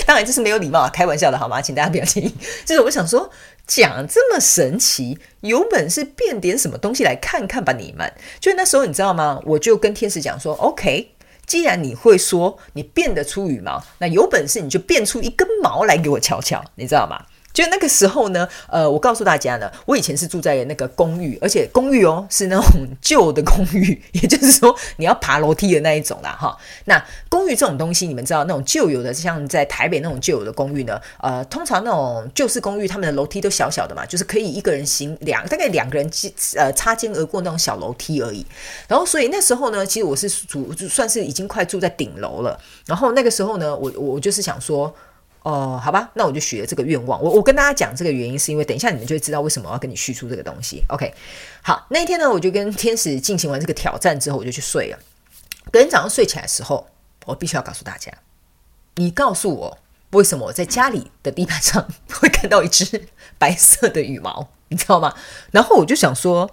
[0.07, 1.61] 当然这是没有礼貌啊，开玩笑的好吗？
[1.61, 2.33] 请大家不要介意。
[2.63, 3.29] 就是我想说，
[3.65, 8.13] 讲这么神奇，有本事变点什么东西来看看吧，你们。
[8.39, 9.41] 就那时候你知道吗？
[9.45, 11.11] 我就跟天使讲说，OK，
[11.47, 17.25] 既然你会说你变得出羽毛，那有本事你就变出一根毛来给我瞧瞧，你知道吗？
[17.55, 22.65] 就那个时候呢，呃，我告诉大家呢，我以前是住在那个公寓，而且公寓哦是那种
[23.01, 26.55] 旧的公寓， 也就是说你要爬楼梯的那一种啦，哈。
[26.83, 36.11] 那公寓这种东西，你们知道那种旧有的，像在台北那种旧有的公寓呢，呃，通常那种旧式公寓，他们的楼梯都小小的嘛，就是可以一个人行两，大概两个人
[36.57, 38.45] 呃擦肩而过那种小楼梯而已。
[38.89, 42.59] 然后所以那时候呢，其实我是住算是已经快住在顶楼了。
[42.85, 44.93] 然后那个时候呢，我我就是想说。
[45.45, 47.21] 哦，好吧，那我就许了这个愿望。
[47.21, 50.83] 我我跟大家讲这个原因，是因为等一下你们就会知道为什么我要跟你叙述这个东西。
[50.89, 51.13] OK，
[51.61, 54.97] 好，那一天呢，我就跟天使进行完这个挑战之后，我就去睡了。
[55.71, 56.87] 隔天早上睡起来的时候，
[57.27, 58.11] 我必须要告诉大家，
[58.95, 59.77] 你告诉我
[60.13, 65.13] 为什么我在家里的地板上会看到一只白色的羽毛，你知道吗？
[65.51, 66.49] 然后我就想说，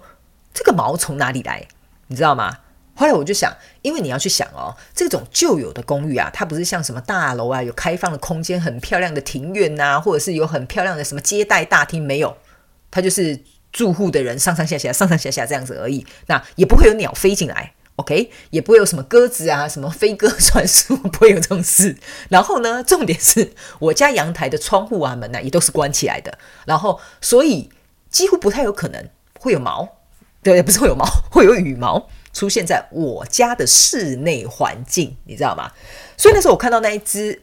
[0.53, 1.67] 这个毛从哪里来？
[2.05, 2.59] 你知道吗？
[2.95, 3.51] 后来我就想，
[3.81, 12.37] 因为你要去想哦，这种旧有的公寓啊，它不是像什么大楼啊，有开放的空间、很漂亮的庭院呐，或者是有很漂亮的什么接待大厅，没有，
[12.91, 13.39] 它就是
[13.71, 16.05] 住户的人上上下下、上上下下这样子而已。
[16.27, 21.97] 那也不会有鸟飞进来，OK，也不会有什么鸽子啊、什么飞鸽传书， 不会有这种事。
[22.29, 26.37] 然后呢，重点是我家阳台的窗户啊、门呐、啊，也都是关起来的。
[26.67, 27.71] 然后，所以
[28.11, 29.89] 几乎不太有可能会有毛，
[30.43, 32.07] 对，不是会有毛， 会有羽毛。
[32.33, 35.71] 出现在我家的室内环境，你知道吗？
[36.17, 37.41] 所以那时候我看到那一只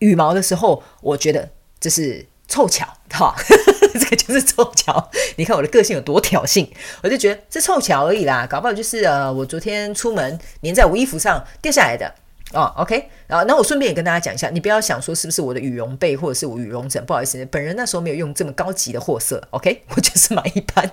[0.00, 1.48] 羽毛的时候，我觉得
[1.80, 3.34] 这是凑巧，哈，
[3.94, 5.10] 这个就是凑巧。
[5.36, 6.68] 你看我的个性有多挑衅，
[7.02, 12.12] 我就觉得这凑巧而已啦，搞不好就是呃，我昨天出门粘在我衣服上掉下来的。
[12.52, 20.90] 哦，OK，然后那我顺便也跟大家讲一下，你不要想说是不是我的羽绒被或者是我羽绒枕，不好意思，本人那时候没有用这么高级的货色，OK， 我就是买一般，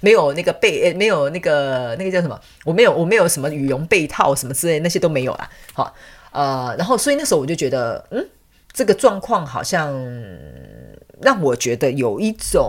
[0.00, 5.48] 没有那个被，没有那个那个叫什么，我没有我没有什么羽绒被套什么之类那些都没有啦。
[5.72, 5.94] 好，
[6.32, 8.28] 呃，然后所以那时候我就觉得，嗯，
[8.72, 9.92] 这个状况好像
[11.20, 12.60] 让我觉得有一种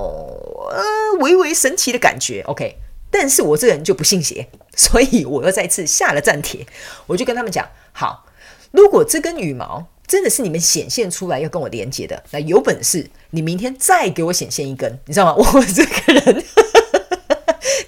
[0.72, 2.78] 呃微微神奇的感觉，OK。
[3.16, 6.66] 但是我这个人就不信邪，所以我又再次下了战帖，
[7.06, 8.26] 我就跟他们讲：好，
[8.72, 15.34] 如果这根羽毛真的是你们显现出来要跟我连接的，那有本事你明天再给我显现一根，你知道吗？
[15.54, 16.44] 我这个人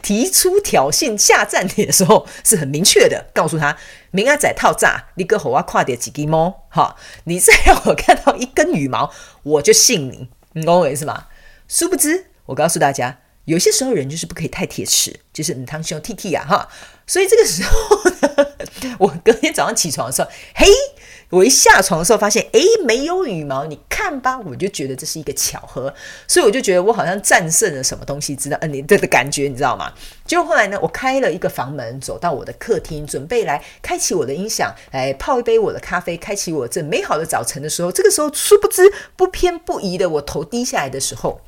[0.02, 3.76] 提出挑衅下战帖的时候是很明确的，告诉他：
[4.12, 9.12] 明阿仔套炸，你个猴啊，跨点几根毛，哈，你再让我看到一根羽毛，
[9.44, 11.26] 我就信你，你懂我意思吗？
[11.68, 13.20] 殊不知，我告诉大家。
[13.46, 16.68] 有些时候人就是不可以太铁齿，就是你汤兄 T T 啊哈，
[17.08, 20.66] 所以这个时候呢，我隔天早上起床的时候，嘿，
[21.30, 25.94] 我一下床的时候发现，诶，没有羽毛，你看吧，我就觉得这是一个巧合，
[26.28, 28.58] 所以我就觉得我好像战胜了什么东西，知道？
[28.62, 29.94] 嗯，你这个感觉你知道吗？
[30.26, 41.42] 结果后来呢，我开了一个房门，走到我的客厅，准备来开启我的音响，来泡一杯我的咖啡，开启我这美好的早晨的时候，这个时候殊不知不偏不倚的，我头低下来的时候。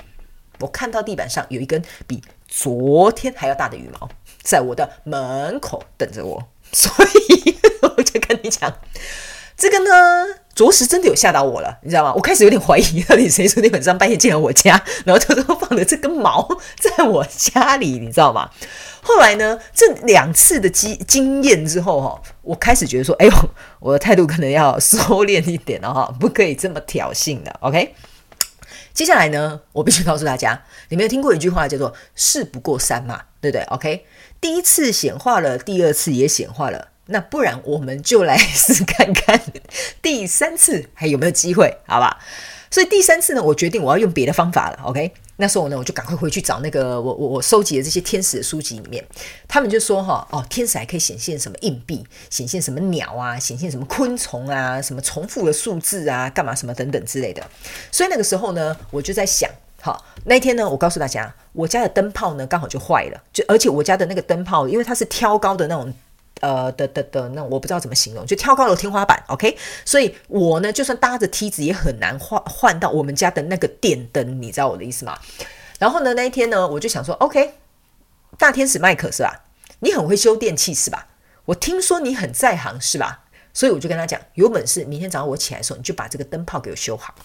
[0.60, 4.10] 我看到地板上有一根比昨天还要大的羽毛，
[4.42, 8.74] 在我的门口等着我， 所以我就跟你讲，
[9.58, 12.14] 这个呢，着实真的有吓到我了，你知道吗？
[12.14, 16.48] 我开始有点怀疑，到底谁昨天晚上半夜进了我家，然后偷偷放了这根毛
[16.80, 18.50] 在我家里，你知道吗？
[19.02, 23.34] 后来呢，这两次的经经验之后，哈，我开始觉得说，哎呦，
[23.80, 27.94] 我的态度可能要收敛一点了，哈，不可以这么挑衅的，OK。
[28.98, 34.04] 接下来呢，我必须告诉大家，你没有听过一句话叫做“事不过三”嘛，对不对？OK，
[34.42, 39.40] 第一次显化了，第二次也显化了，那不然我们就来 试看看
[40.02, 42.18] 第三次还有没有机会，好吧？
[42.70, 45.12] 所以第三次呢，我决定我要用别的方法了，OK。
[45.40, 49.06] 那时候呢，我就赶快回去找那个我我我收集的这些天使的书籍里面，
[49.48, 57.46] 他们就说哈哦，天使还可以显现什么硬币，显现什么鸟啊，显现什么昆虫啊，什么重复的数字啊，干嘛什么等等之类的。
[57.92, 59.48] 所以那个时候呢，我就在想，
[59.80, 65.94] 好，那天呢，我告诉大家，我家的灯泡呢刚好就坏了，就而且我家的那个灯泡，因为它是挑高的那种。
[66.42, 75.18] 呃的的的，那我不知道怎么形容，就跳高的天花板，OK，所以我呢，就算搭着梯子也很难换换到我们家的那个电灯，你知道我的意思吗？
[75.80, 77.54] 然后呢，那一天呢，我就想说，OK，
[78.38, 79.44] 大天使麦克是吧？
[79.80, 81.08] 你很会修电器是吧？
[81.46, 83.26] 我听说你很在行是吧？
[83.54, 87.16] 所以我就跟他讲，有本事明天早上我起来的时候，你就把这个灯泡给我修好。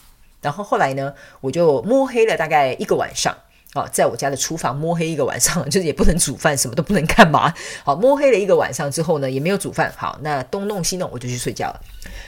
[0.41, 3.37] 然后后来呢，我就摸黑了大概一个晚上。
[3.75, 7.53] 哦，在我家的厨房摸黑一个晚上， 就是也不能煮饭，什么都不能干嘛。
[7.85, 9.91] 好，摸黑了一个晚上之后呢，也没有煮饭。
[9.97, 11.81] 好，那东弄西弄，我就去睡觉了。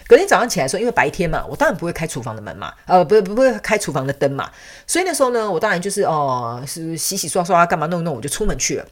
[0.07, 4.51] 隔天早上起来说，因为白天嘛，我当然不会开厨房的门嘛，呃，不不会开厨房的灯嘛。
[4.87, 8.87] 所以那时候呢，我当然就是哦，是洗洗刷刷干嘛弄弄，我就出门去了。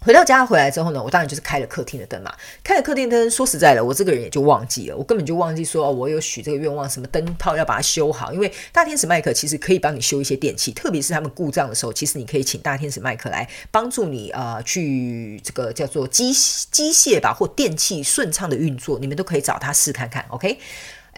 [0.00, 2.32] 回到家回来之后呢，我当然就是开了客厅的灯嘛。
[2.62, 8.32] 开了客厅灯，说实在的，我这个人也就忘记了，我根本就忘记说，我有许这个愿望，什么灯泡要把它修好。
[8.32, 20.24] 因为大天使麦克其实可以帮你修一些电器，特别是他们故障的时候，其实你可以请大天使麦克来帮助你啊、去这个叫做机机械吧或电器顺畅的运作，你们都可以找他试看看。
[20.30, 20.58] OK。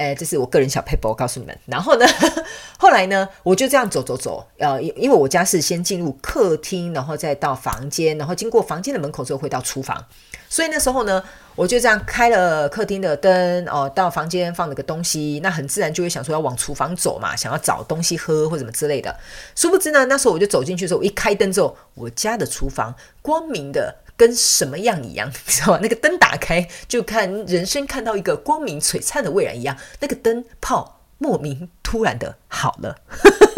[0.00, 1.54] 哎，这是我个人小撇步，我告诉你们。
[1.66, 2.06] 然后呢，
[2.80, 10.02] 后来呢，我就这样走走走，呃，因因为我家是先进入客厅，然后再到房间，然后经过房间的门口之后会到厨房，
[10.48, 11.22] 所以那时候呢，
[11.54, 19.14] 我就这样开了客厅的灯，哦、到房间放了个东西，那很自然就会想说要往厨房走嘛，想要找东西喝或什么之类的。
[19.54, 23.94] 殊不知呢，那时候我就走进去的时候，我一开灯之后，我家的厨房光明的。
[24.20, 25.78] 跟什么样一样， 你知道吗？
[25.80, 29.74] 那个灯打开，就看人生看到一个光明璀璨的未来一样。
[30.00, 32.98] 那个灯泡莫名突然的好了，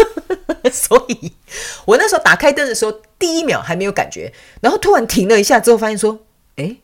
[0.70, 1.32] 所以
[1.84, 6.20] 我那时候打开灯的时候，第一秒还没有感觉，然后突然停了一下之后，发现说，
[6.54, 6.80] 诶，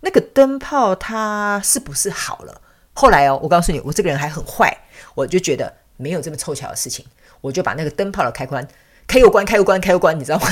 [0.00, 2.62] 那个灯泡它是不是好了？
[2.94, 4.74] 后来哦，我告诉你，我这个人还很坏，
[5.14, 7.04] 我就觉得没有这么凑巧的事情，
[7.42, 8.66] 我就把那个灯泡的开关
[9.06, 10.46] 开又关，开又关，开又关，你知道吗？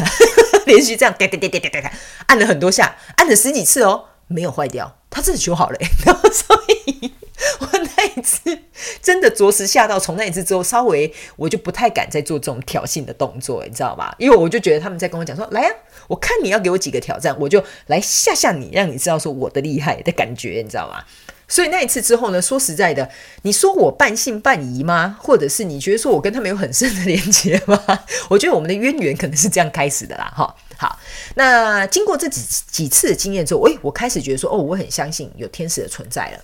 [0.68, 1.92] 连续这样点点点点点点
[2.26, 5.78] 按了很多下，按了十几次哦，没有坏掉，它真的修好了。
[6.06, 6.56] 然后所
[6.86, 7.12] 以，
[7.58, 8.58] 我那一次
[9.02, 9.98] 真的着实吓到。
[9.98, 14.14] 从那一次之后，稍微我就不太敢再做这种挑衅的动作，你知道吧？
[14.18, 15.74] 因为我就觉得他们在跟我讲说：“来呀、啊，
[16.08, 21.02] 我看你要给我几个挑战，我就来吓吓你，让你知道说我的厉害的感觉，你知道吗？”
[21.48, 23.10] 所以那一次之后呢，说实在的，
[23.42, 25.16] 你说我半信半疑吗？
[25.18, 27.82] 或者是你觉得说我跟他们有很深的连接吗？
[28.28, 30.54] 我觉得我们的渊源可能是这样开始的啦，哈。
[30.76, 30.96] 好，
[31.34, 32.40] 那经过这几
[32.70, 36.38] 几次的经验之后，诶，我开始觉得说，哦，我很相信有天使的存在了。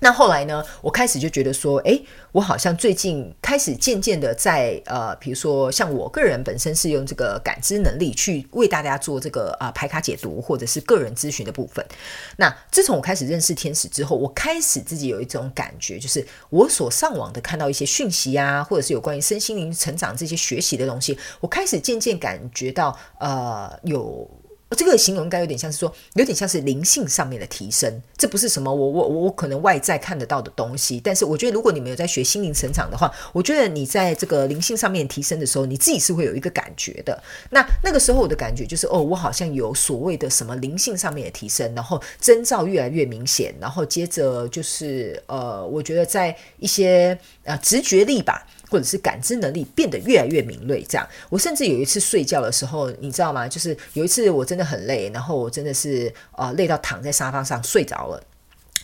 [0.00, 11.84] 那后来呢，我开始就觉得说，诶，我好像最近开始渐渐的在呃，比如说像我个人本身是用这个感知能力去为大家做这个啊、呃、牌卡解读或者是个人咨询的部分。
[12.36, 24.30] 那自从我开始认识天使之后，我开始自己有一种感觉，就是我所上网的看到一些讯息啊，或者是有关于身心灵成长这些学习的东西，我开始渐渐感觉到呃有。
[24.76, 28.02] 这个形容应该有点像是说，有点像是灵性上面的提升。
[28.16, 37.22] 这不是什么我我我可能外在看得到的东西，但是我觉得如果你没有在学心灵成长的话，我觉得你在这个灵性上面提升的时候，你自己是会有一个感觉的。
[37.50, 48.46] 那那个时候我的感觉就是，哦，我好像有所谓的什么灵性上面的提升，然后征兆越来越明显，然后接着就是呃，我觉得在一些呃直觉力吧。
[48.68, 51.08] 或者是感知能力变得越来越敏锐，这样。
[51.28, 53.48] 我甚至有一次睡觉的时候，你知道吗？
[53.48, 58.22] 就是有一次我真的很累，然后我真的是呃累到躺在沙发上睡着了。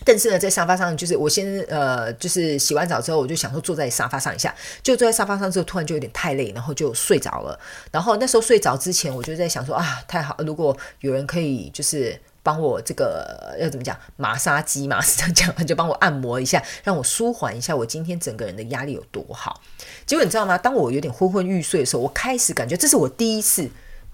[0.05, 7.59] 但是呢，在沙发上，就是我先呃，就是洗完澡之后，我就想说坐在沙发上一下，就坐在沙发上之后，突然就有点太累，然后就睡着了。
[7.91, 12.19] 然后那时候睡着之前，我就在想说啊，太好，如果有人可以就是。
[12.45, 13.99] 帮我这个要怎么讲？
[14.17, 19.63] 马杀鸡嘛，是这样讲，就帮我按摩一下，让我舒缓一下我今天整个人的压力有多好。
[20.05, 20.57] 结果你知道吗？
[20.59, 23.69] 当我有点昏昏欲睡的时候，我开始感觉这是我第一次，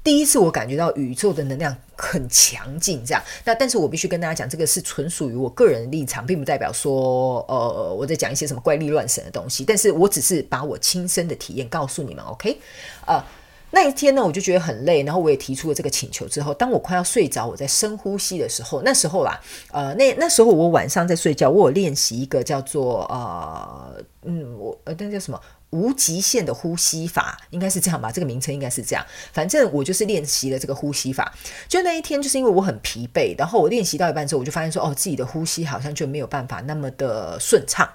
[0.04, 3.04] 第一次我感觉到宇宙的能量很强劲。
[3.04, 9.64] 这样，那但是我必须跟大家讲，这个是纯属于我个人的立场，并不代表说呃我在讲一些什么怪力乱神的东西。
[9.64, 12.60] 但是我只是把我亲身的体验告诉你们，OK？
[13.06, 13.20] 呃。
[13.72, 19.40] 那一天呢，我就觉得很累，然后我也提出了这个请求之后，当我快要睡着，我在深呼吸的时候，那时候啦，
[19.70, 25.40] 呃，那那时候我晚上在睡觉，我有练习一个叫做呃，嗯，我呃，那叫什么
[25.70, 28.10] 无极限的呼吸法，应该是这样吧？
[28.10, 29.06] 这个名称应该是这样。
[29.32, 31.32] 反正我就是练习了这个呼吸法。
[31.68, 37.88] 就那一天，就是因为我很疲惫，然后我练习到一半之后，我就发现说，哦，自己的呼吸好像就没有办法那么的顺畅。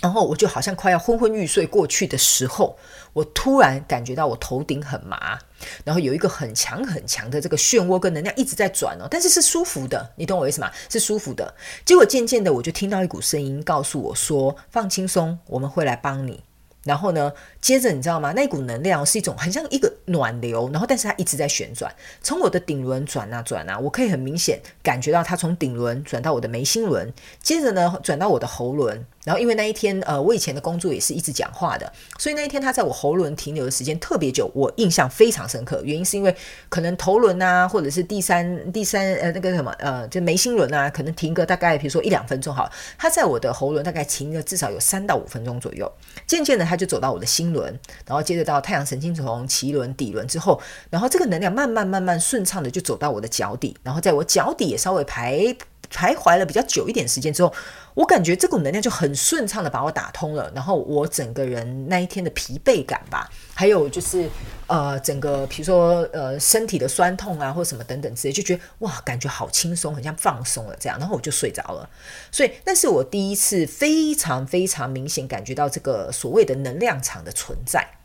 [0.00, 2.76] 然后我就好像快要昏昏欲睡过去的时候，
[3.12, 5.38] 我突然感觉到我头顶很麻，
[5.84, 10.70] 然后有一个很强很强的这个漩涡跟能量一直在转哦，但是是舒服的，你懂我意思吗？
[10.88, 11.54] 是舒服的。
[11.84, 16.44] 结果渐渐的，我就听到一股声音告诉我说：“放轻松，我们会来帮你。”
[16.88, 17.30] 然后呢，
[17.60, 18.32] 接着你知道吗？
[18.32, 27.12] 那股能量是一种很像一个暖流，然后但是它一直在旋转，从我的顶轮转啊转啊，我可以很明显感觉到它从顶轮转到我的眉心轮，
[27.42, 29.06] 接着呢转到我的喉轮。
[29.24, 35.82] 然后因为那一天，呃，我以前的工作也是一直讲话的，所以那一天他在我喉轮停留的时间特别久，我印象非常深刻。
[35.84, 36.34] 原因是因为
[36.70, 45.92] 可能头轮啊，或者是第三第三呃那个什么呃，就眉心轮啊，可能停个大概比如说一两分钟好了，他在我的喉轮大概停了至少有三到五分钟左右。
[46.26, 47.76] 渐渐的，他就走到我的心轮，
[48.06, 55.56] 然后接着到太阳神经丛、脐轮、底轮之后，然后这个能量慢慢慢慢顺畅的就走到我的脚底，然后在我脚底也稍微排。
[55.90, 57.52] 徘徊了比较久一点时间之后，
[57.94, 64.28] 我感觉这股能量就很顺畅的把我打通了，然后我整个人那一天的疲惫感吧，还有就是
[64.66, 71.88] 呃整个比如说呃身体的酸痛啊或什么等等之类，就觉得哇感觉好轻松，很像放松了这样，然后我就睡着了。
[72.30, 77.97] 所以那是我第一次非常非常明显感觉到这个所谓的能量场的存在。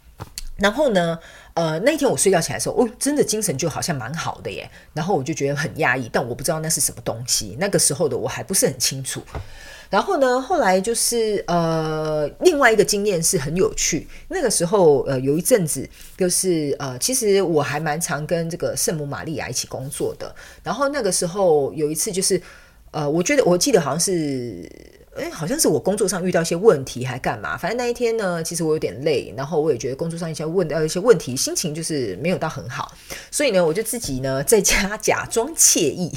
[0.57, 1.17] 然后呢，
[1.55, 4.69] 呃，那一天我睡觉起来的时候，哦，真的精神就好像蛮好的耶。
[4.93, 7.57] 然后我就觉得很压抑，但我不知道那是什么东西。
[7.59, 9.21] 那个时候的我还不是很清楚。
[9.89, 14.07] 然后呢，后来就是呃，另外一个经验是很有趣。
[14.27, 20.33] 那个时候，呃，有一阵子就是呃，其实我还蛮常跟这个圣母玛利亚一起工作的。
[20.63, 22.39] 然后那个时候有一次就是
[22.91, 24.69] 呃，我觉得我记得好像是。
[25.15, 27.55] 诶，好像是我工作上遇到一些问题，还干嘛？
[27.55, 32.91] 反正那一天呢，其实我有点累，然后我也觉得工作上一些问到一些问题，心情就是没有到很好，
[33.29, 36.11] 所以呢，我就自己呢在家假装惬意，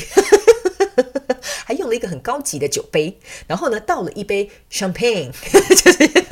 [1.67, 6.25] 还用了一个很高级的酒杯，然后呢倒了一杯 champagne， 就是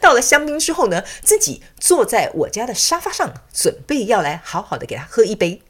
[0.00, 5.60] 倒了香槟之后呢，自己坐在我家的沙发上，准备要来好好的给他喝一杯。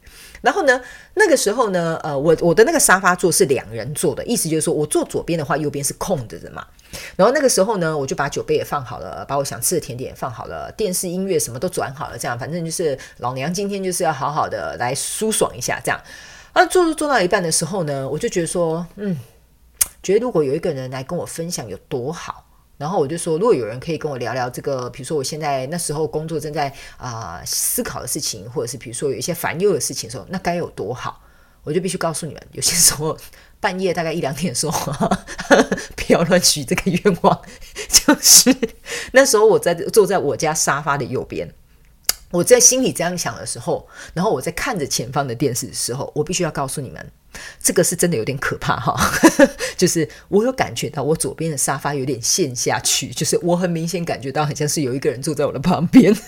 [0.43, 0.81] 然后呢，
[1.13, 6.67] 那个时候呢，呃，我我的那个沙发座是两人坐的，意思就是说我坐左边的话，右边是空着的嘛。
[7.15, 15.97] 然后那个时候呢，我就把酒杯也放好了，把我想吃的甜点也放好了，电视音乐什么都转好了，这样反正就是老娘今天就是要好好的来舒爽一下，这样。
[16.51, 19.17] 啊，坐坐坐到一半的时候呢，我就觉得说，嗯，
[20.03, 22.45] 觉得如果有一个人来跟我分享有多好。
[22.77, 31.21] 然后我就说，如果有人可以跟我聊聊这个，比如说我现在那时候工作正在啊、思考的事情，或者是比如说有一些烦忧的事情的时候，那该有多好！
[31.63, 33.17] 我就必须告诉你们，有些时候
[33.59, 35.07] 半夜大概一两点的时候，
[35.95, 37.41] 不要乱许这个愿望。
[37.87, 38.53] 就是
[39.13, 41.53] 那时候我在坐在我家沙发的右边。
[42.33, 47.11] 我在心里这样想的时候，然后我在看着前方的电视的时候，我必须要告诉你们，
[47.61, 48.99] 这个是真的有点可怕哈。
[49.77, 56.11] 就是我有感觉到我左边的沙发有点陷下去，就是我很明显感觉到，好像是有一个人坐在我的旁边。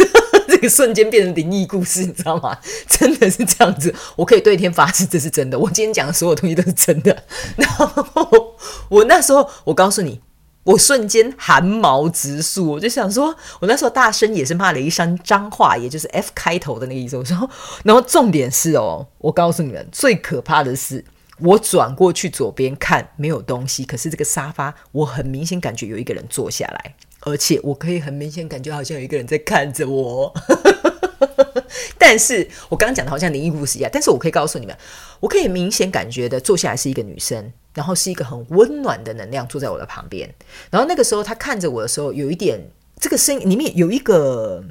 [0.47, 2.55] 这个瞬间变成灵异故事，你知道吗？
[2.87, 5.57] 真的是这样子，我可以对天发誓，这是真的。
[5.57, 7.23] 我今天讲的所有东西都是真的。
[7.57, 8.55] 然后
[8.89, 10.21] 我那时候，我告诉你。
[10.65, 13.27] 我瞬间寒毛直竖，我就想说，
[13.59, 17.15] 我那时候大声也是骂了一声脏话，也就是 F 开头的那个意思。
[17.15, 17.49] 我说，
[17.83, 21.05] 然后重点是哦，我告诉你们，最可怕的是，
[21.39, 30.33] 我转过去左边看没有东西，可是这个沙发，我很明显感觉有一个人坐下来，而且我可以很明显感觉好像有一个人在看着我。
[31.99, 34.75] 但是我刚刚讲的好像灵异故事一样，但是我可以告诉你们，
[35.19, 37.53] 我可以明显感觉的坐下来是一个女生。
[37.75, 40.33] 然后是一个很温暖的能量坐在我的旁边，
[40.71, 42.59] 然后那个时候他看着我的时候，有一点
[42.99, 44.63] 这个声音里面有一个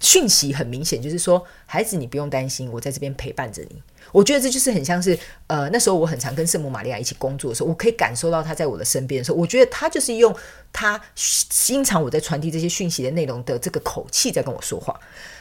[0.00, 3.82] 讯息，很明显就是说，孩子你不用担心，我在这边陪伴着你。
[4.12, 10.34] 我觉得这就是很像是呃那时候我很常跟圣母玛利亚一起工作的时候，我可以感受到他在我的身边的时候，我觉得他就是用
[10.72, 14.94] 他经常我在传递这些讯息的内容的这个口气在跟我说话。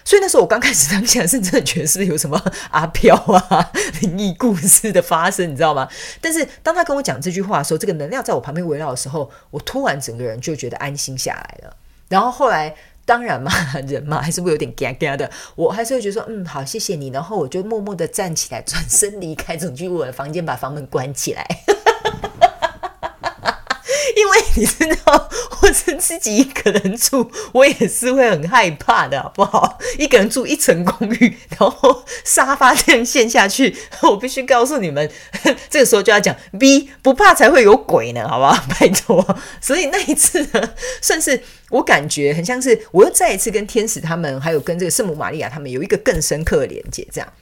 [0.03, 2.41] 所以那时候我刚开始当下是真的觉得是不是有什么
[2.71, 5.87] 阿飘啊灵异故事的发生，你知道吗？
[6.19, 11.77] 但是当他跟我讲这句话的时候，这个能量在我旁边围绕的时候，我突然整个人就觉得安心下来了。
[12.09, 13.51] 然后后来当然嘛，
[13.87, 21.45] 人嘛还是会有点嘎嘎的，我还是会觉得说嗯好谢谢你，然后我就默默的站起来转身离开，走进我的房间把房门关起来。
[24.15, 25.29] 因为你知道，
[25.61, 29.79] 我是自己一个人住，我也是会很害怕的，好不好？
[29.97, 35.09] 一个人住一层公寓，然后沙发这样陷下去，我必须告诉你们，
[35.69, 38.63] 这个时候就要讲 B 不怕才会有鬼呢，好不好？
[38.79, 39.37] 拜托。
[39.59, 47.33] 所以那一次呢，算是我感觉很像是我又再一次跟天使他们，还有跟这个圣母玛利亚他们有一个更深刻的连接，这样。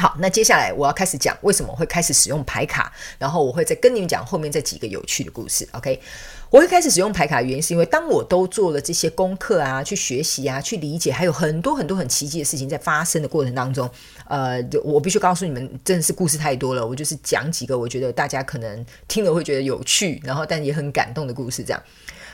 [0.00, 5.68] 好，那接下来我要开始讲为什么会开始使用牌卡，然后我会再跟你们讲后面这几个有趣的故事。
[5.72, 6.00] OK，
[6.48, 13.90] 我会开始使用牌卡的原因是因为当我都做了这些功课啊，去学习啊，去理解，还有很多很多很奇迹的事情在发生的过程当中，
[14.26, 21.62] 呃，我必须告诉你们，真的是故事太多了，我就是讲几个我觉得大家可能听了会觉得有趣，然后但也很感动的故事。
[21.62, 21.82] 这样，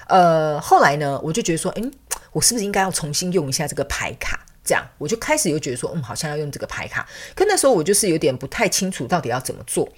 [0.07, 1.83] 呃，后来呢，我就觉得说，诶，
[2.31, 4.46] 我是不是应该要重新用一下这个牌卡？
[4.67, 7.09] 这样，我就开始又觉得说，嗯，好像要用这个牌卡。
[7.35, 9.89] 可那时候我就是有点不太清楚到底要怎么做，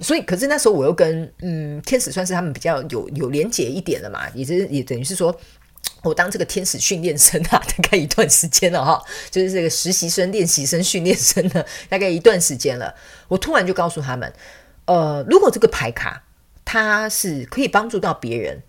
[0.00, 5.38] 所以，可是那时候我又跟嗯天使算是他们比较有有连结一点了嘛，也是也等于是说
[6.02, 9.00] 我当这个天使训练生啊， 大概一段时间了哈，
[9.30, 12.94] 就是这个实习生、练习生、训练生呢， 大概一段时间了。
[13.28, 14.32] 我突然就告诉他们，
[14.86, 16.24] 呃，如果这个牌卡
[16.64, 18.62] 它是可以帮助到别人。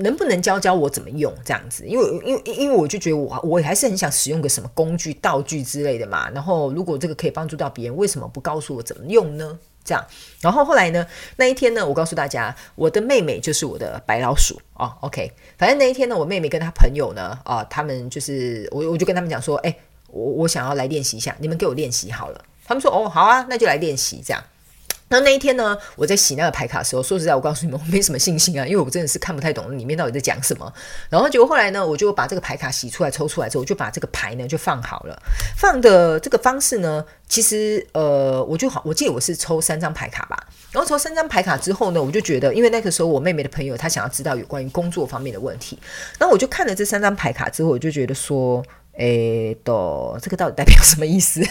[0.00, 1.86] 能不能教教我怎么用这样子？
[1.86, 6.28] 因为因为因为我就觉得我我还是很想使用个什么工具道具之类的嘛。
[6.30, 9.58] 然后如果这个可以帮助到别人，为什么不告诉我怎么用呢？
[9.82, 10.04] 这样。
[10.40, 14.92] 然后后来呢，那一天呢，我告诉大家，我的妹妹就是我的白老鼠哦。
[15.00, 19.74] OK，反正那一天呢，我妹妹跟她朋友呢，啊、他们就是我，我就跟他们讲说，哎，
[20.08, 22.44] 我我想要来练习一下，你们给我练习好了。
[22.64, 24.42] 他们说，哦，好啊，那就来练习这样。
[25.12, 30.72] 那那一天呢，我在洗那个牌卡的时候，说实在，我告诉你们， 我没什么信心啊，因为我真的是看不太懂里面到底在讲什么。
[31.08, 35.20] 然后结果后来呢，我就把这个牌卡洗出来、抽出来之后，我就把这个牌呢就放好了。
[35.56, 40.38] 放的这个方式呢，其实呃，我就好，我记得我是抽三张牌卡吧。
[40.70, 45.76] 然后抽三张牌卡之后呢，我就觉得，因为那个时候我妹妹的朋友她想要知道有关于工作方面的问题，
[46.20, 51.42] 然后我就看了这三张牌卡之后，我就觉得说，诶，都这个到底代表什么意思？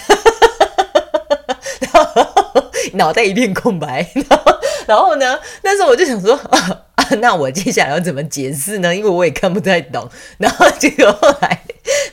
[2.93, 4.09] 脑袋一片空白，
[4.87, 5.39] 然后，呢？
[5.63, 8.95] 那时候我就想说啊 啊，那我接下来要怎么解释呢？
[8.95, 10.09] 因为我也看不太懂。
[10.37, 11.63] 然后结果后来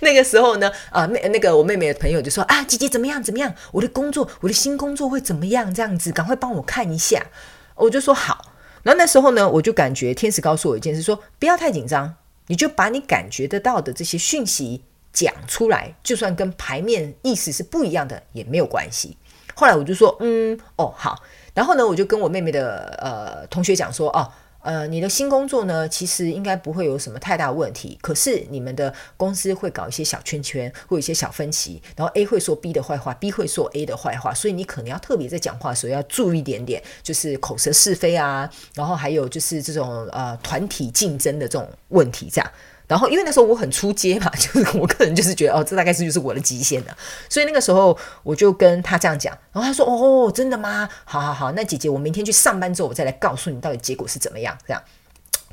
[0.01, 3.55] 那个时候呢，啊，妹那个我妹妹的朋友就说啊，姐姐怎么样怎么样？
[3.73, 5.73] 我的工作，我的新工作会怎么样？
[5.73, 7.27] 这样子，赶快帮我看一下。
[7.75, 8.53] 我就说好。
[8.83, 12.15] 然后那时候呢，我就感觉天使告诉我一件事，说不要太紧张，
[12.47, 19.17] 你就把你感觉得到的这些讯息讲出来，就算跟牌面意思是不一样的也没有关系。
[19.59, 21.23] 后来我就说，嗯，哦，好。
[21.55, 24.31] 然后呢，我就跟我妹妹的呃同学讲说，哦，
[24.61, 27.99] 呃，你的新工作呢，其实应该不会有什么太大问题。
[28.03, 31.81] 可是你们的公司会搞一些小圈圈，会有一些小分歧。
[31.97, 38.51] 然后 A 会说 B 的坏话，B 会说 A 的坏话，所以你可能要特别在讲话的时候要注意一点点，就是口舌是非啊。
[38.75, 42.53] 然后还有就是这种呃团体竞争的这种问题，这样。
[42.89, 46.97] 然后，因为那时候我很出街嘛， 就是我个人就是觉得哦，这大概是就是我的极限了。
[47.29, 50.89] 所以那个时候我就跟他这样讲，然后他说：“哦，真的吗？
[51.05, 54.81] 好好好，那姐姐，我明天去上班之后，我再来告诉你到底结果是怎么样。”这样，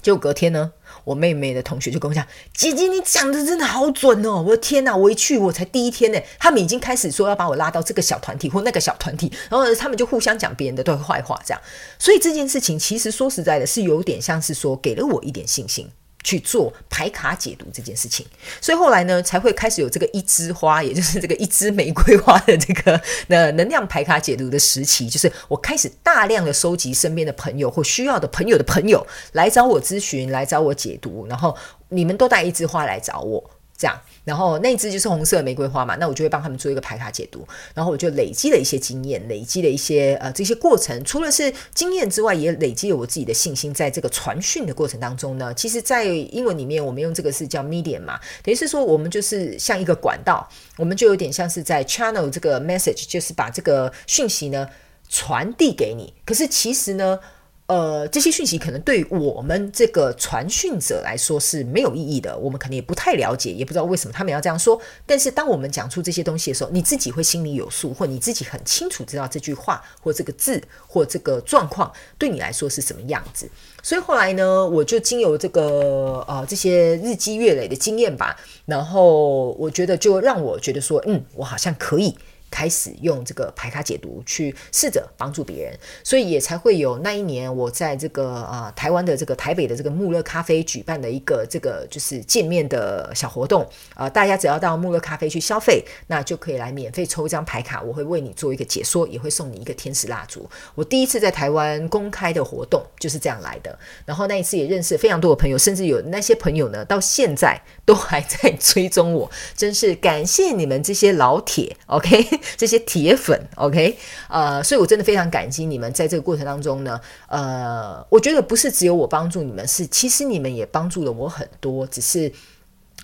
[0.03, 0.73] 结果隔天呢，
[1.05, 2.23] 我妹妹的同学就跟我讲
[2.53, 11.59] ：“姐姐，你讲的真的好准哦！”我的天哪，我一去我才第一天呢，他们已经开始说要把我拉到这个小团体或那个小团体，然后他们就互相讲别人的对坏话，这样。
[11.97, 15.89] 所以这件事情其实说实在的，是有点像是说给了我一点信心。
[16.23, 18.25] 去做排卡解读这件事情，
[18.61, 31.55] 所以后来呢，才会开始有这个一枝花，也就是这个一枝玫瑰花的这个 呃能量排卡解读的时期，就是我开始大量的收集身边的朋友或需要的朋友的朋友来找我咨询，来找我解读，然后
[31.89, 33.51] 你们都带一枝花来找我。
[33.75, 43.73] 这样，然后那支就是红色玫瑰花嘛，那我就会帮他们做一个排卡解读，然后我就累积了一些经验，累积了一些呃这些过程，除了是经验之外，也累积了我自己的信心。
[43.73, 50.47] 在这个传讯的过程当中呢，其实，在英文里面我们用这个是叫 medium 嘛，等于是说我们就是像一个管道，
[50.77, 54.67] 我们就有点像是在 channel 这个 message，就是把这个讯息呢
[55.09, 56.13] 传递给你。
[56.25, 57.19] 可是其实呢。
[57.65, 64.79] 呃，这些讯息可能对我们这个传讯者来说是没有意义的，我们可能也不太了解，也不知道为什么他们要这样说。
[65.05, 73.49] 但是，当我们讲出这些东西的时候，你自己会心里有数，或你自己很清楚知道这句话或这个字或这个状况对你来说是什么样子。
[73.81, 78.35] 所以后来呢，我就经由这个呃这些日积月累的经验吧，
[78.65, 82.13] 然后我觉得就让我觉得说，嗯，我好像可以。
[82.53, 93.63] 开始用这个牌卡解读去试着帮助别人，所以也才会有那一年我在这个呃台湾的这个台北的这个慕乐咖啡举办的一个这个就是见面的小活动
[93.95, 100.47] 啊、呃，大家只要到慕乐咖啡去消费，那就可以来免费抽一张牌卡，我会为你做一个解说，也会送你一个天使蜡烛。
[100.75, 103.75] 我第一次在台湾公开的活动就是这样来的，
[104.05, 112.42] 然后那一次也认识非常多的朋友，甚至有那些朋友呢到现在都还在追踪我，真是感谢你们这些老铁，OK。
[112.57, 113.97] 这些铁粉，OK，
[114.29, 122.31] 呃，所以我真的非常感激你们在这个过程当中呢，呃，我觉得不是只有我帮助你们，是其实你们也帮助了我很多，只是，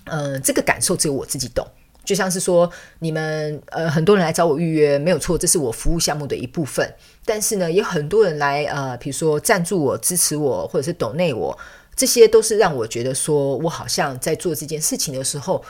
[0.04, 1.66] 呃，这个感受只有我自己懂。
[2.02, 2.68] 就像是说，
[2.98, 6.92] 你们呃很多人来找我预约，没有错，这是我服务项目的一部分。
[7.24, 11.56] 但是呢，也很多人来呃，比如说赞助我、支持我，或者是抖内我，
[11.94, 15.62] 这些都是让我觉得说我好像在做这件事情的时候。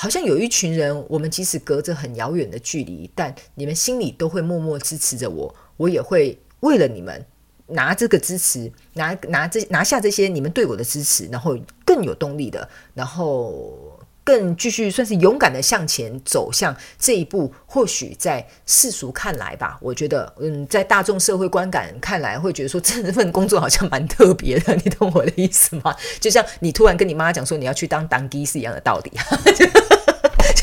[0.00, 7.26] 好像有一群人，我们即使隔着很遥远的距离，但你们心里都会默默支持着我，我也会为了你们
[7.66, 17.52] 拿这个支持，拿 拿这拿下这些你们对我的支持，然后更有动力的，然后更继续算是勇敢的向前走向这一步。
[17.66, 25.96] 或许在世俗看来吧，我觉得，嗯，在大众社会观感看来，会觉得说这份工作好像蛮特别的，你懂我的意思吗？
[26.20, 29.10] 就像你突然跟你妈讲说你要去当当机是一样的道理。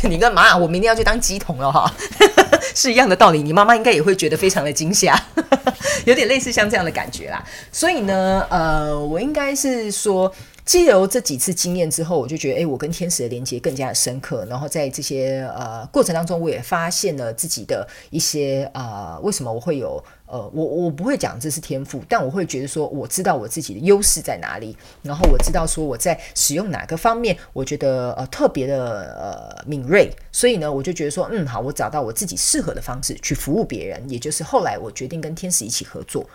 [0.07, 0.55] 你干嘛？
[0.55, 1.91] 我明天要去当鸡童了哈，
[2.75, 3.41] 是一样的道理。
[3.41, 5.19] 你妈妈应该也会觉得非常的惊吓，
[6.05, 7.43] 有点类似像这样的感觉啦。
[7.71, 10.31] 所以呢，呃，我应该是说，
[10.65, 14.45] 借由这几次经验之后，我就觉得，诶，我跟天使的连接更加的深刻。
[14.49, 30.11] 然后在这些呃过程当中，我也发现了自己的一些、呃，为什么我会有呃，我我不会讲这是天赋，但我会觉得说，我知道我自己的优势在哪里，然后我知道说我在使用哪个方面，我觉得呃特别的呃敏锐。
[30.31, 36.27] 所以呢，我就觉得说，嗯，好，我找到我自己适合的方式去服务别人，也就是后来我决定跟天使一起合作。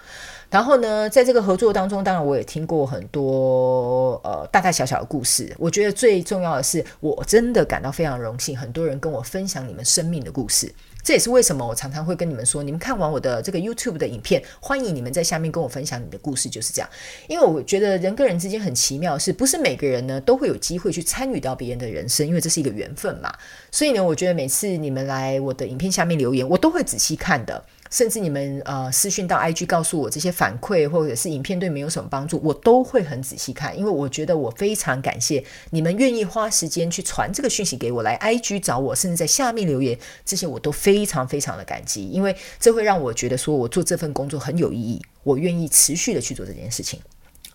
[0.49, 5.55] 然后呢，在这个合作当中，当然我也听过很多呃大大小小的故事。
[5.59, 10.73] 我觉得最重要的是，我真的感到非常荣幸，很多人跟我分享你们生命的故事。
[11.03, 16.89] 这也是为什么我常常会跟你们说，你们看完我的这个 YouTube 的影片，欢迎你们在下面跟我分享你的故事，就是这样。
[17.29, 22.27] 因为我觉得人跟人之间很奇妙，是不是每个人呢都会有机会去参与到别人的人生？
[22.27, 23.33] 因为这是一个缘分嘛。
[23.71, 27.65] 所以呢，我觉得每次你们来我的影片下面留言，我都会仔细看的。
[27.91, 47.01] 甚至你们呃私讯到 IG 告诉我这些反馈，或者是影片对你们有什么帮助，我都会很仔细看，因为我觉得我非常感谢你们愿意花时间去传这个讯息给我，来 IG 找我，甚至在下面留言，这些我都非常非常的感激，因为这会让我觉得说我做这份工作很有意义，我愿意持续的去做这件事情。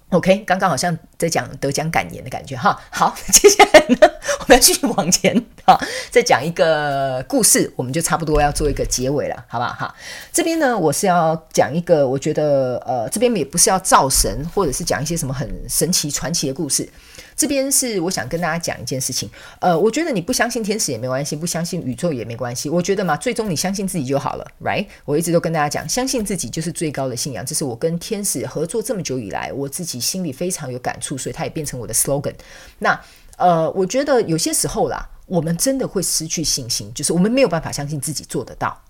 [0.09, 2.79] OK，刚刚好像在讲得奖感言的感觉哈。
[2.89, 3.97] 好， 接下来呢，
[4.39, 5.35] 我们要继续往前
[5.65, 5.77] 哈，
[6.11, 9.73] 再讲一个故事，我们就差不多要做一个结尾了，好不好？
[9.73, 9.95] 哈，
[10.31, 16.87] 这边呢，我是要讲一个，我觉得呃，这边也不是要造神，或者是讲一些什么很神奇传奇的故事。
[17.35, 19.29] 这边是我想跟大家讲一件事情，
[19.59, 22.69] 呃，我觉得你不相信天使也没关系，不相信宇宙也没关系。
[22.69, 24.85] 我觉得嘛，最终你相信自己就好了，right？
[25.03, 27.45] 我一直都跟大家讲，相信自己就是最高的信仰。
[27.45, 32.33] 这是我跟天使合作这么久以来，我自己心里非常有感触，所以它也变成我的 slogan。
[32.79, 32.99] 那
[33.37, 38.81] 呃，我觉得有些时候啦，我们真的会失去信心，就是我们没有办法相信自己做得到，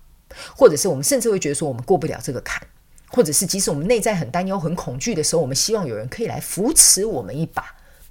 [0.55, 2.61] 或者是我们甚至会觉得说我们过不了这个坎，
[3.07, 7.65] 或者是即使我们内在很担忧、很恐惧的时候，我们希望有人可以来扶持我们一把。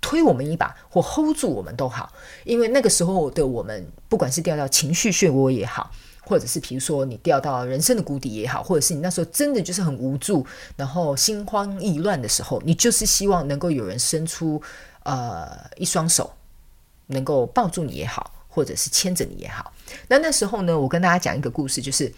[0.04, 2.12] 推我们一把，或 hold 住我们都好，
[2.44, 5.90] 因为那个时候的我们，不管是掉到情绪漩涡也好，
[6.26, 10.46] 或者是比如说你掉到人生的谷底也好，或者是你那时候真的就是很无助，
[10.76, 14.60] 然后心慌意乱的时候，你就是希望能够有人伸出
[15.04, 15.48] 呃
[15.78, 16.30] 一双手，
[17.06, 19.72] 能够抱住你也好，或者是牵着你也好。
[20.08, 22.12] 那那时候呢，我跟大家讲一个故事，就是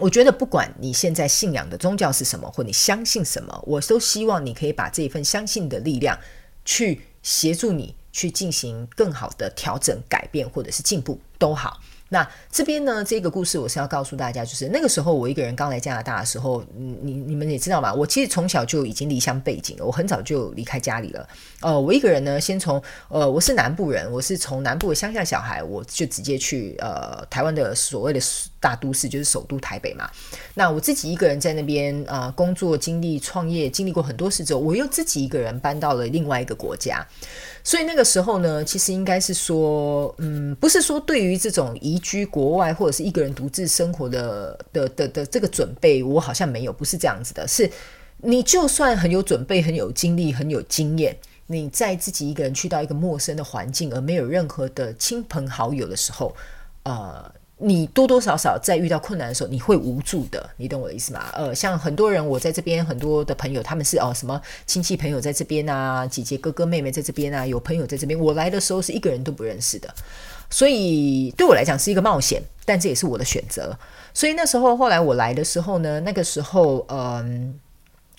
[0.00, 6.18] 我觉得不管你现在信仰的宗教是什么，或你相信什么，我都希望你可以把这份相信的力量。
[6.66, 11.80] 去协助你去进行更好的调整、改变或者是进步都好。
[12.08, 21.28] 那这边呢，这个故事我是要告诉大家，就是那个时候我一个人刚来加拿大的时候，你你们也知道嘛，我其实从小就已经离乡背井了，我很早就离开家里了。
[21.60, 28.20] 呃，我一个人呢，先从呃，我是南部人，我是从南部的乡下小孩，我就直接去呃台湾的所谓的
[28.60, 30.10] 大都市，就是首都台北嘛。
[30.54, 37.06] 那我自己一个人在那边啊、呃、工作、经历创业，经历过很多事之后，我又自己一个人搬到了另外一个国家。
[37.62, 47.46] 所以那个时候呢，其实应该是说，嗯，不是说对于这种移居国外或者是一个人独自生活的的的的这个准备，我好像没有，不是这样子的。
[47.48, 47.68] 是，
[48.18, 51.16] 你就算很有准备、很有经历、很有经验，
[51.48, 56.34] 你在自己一个人去到一个陌生的环境，而没有任何的亲朋好友的时候，
[56.84, 57.32] 呃。
[57.58, 61.30] 你多多少少在遇到困难的时候，你会无助的，你懂我的意思吗？
[61.32, 68.18] 呃，像很多人，我在这边很多的朋友，他们是哦什么亲戚朋友在这边啊，姐姐哥哥妹妹在这边啊，有朋友在这边。
[68.20, 69.88] 我来的时候是一个人都不认识的，
[70.50, 73.74] 所以对我来讲是一个冒险，但这也是我的选择。
[74.12, 77.58] 所以那时候后来我来的时候呢，那个时候嗯，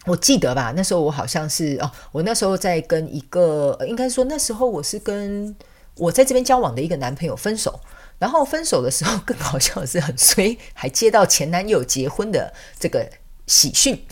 [0.07, 5.55] 我记得吧，那时候我好像是哦，我那时候在跟一个，应该说那时候我是跟
[5.95, 7.79] 我在这边交往的一个男朋友分手。
[8.19, 13.09] 然后分手的时候，更好笑的是很衰，还接到前男友结婚的这个
[13.45, 14.05] 喜讯，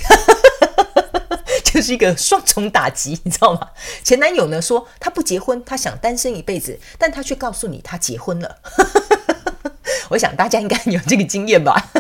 [1.66, 3.70] 就是一个双重打击，你知道吗？
[4.04, 8.58] 前男友呢说他不结婚，他想单身一辈子，但他却告诉你他结婚了。
[10.10, 11.92] 我想大家应该有这个经验吧。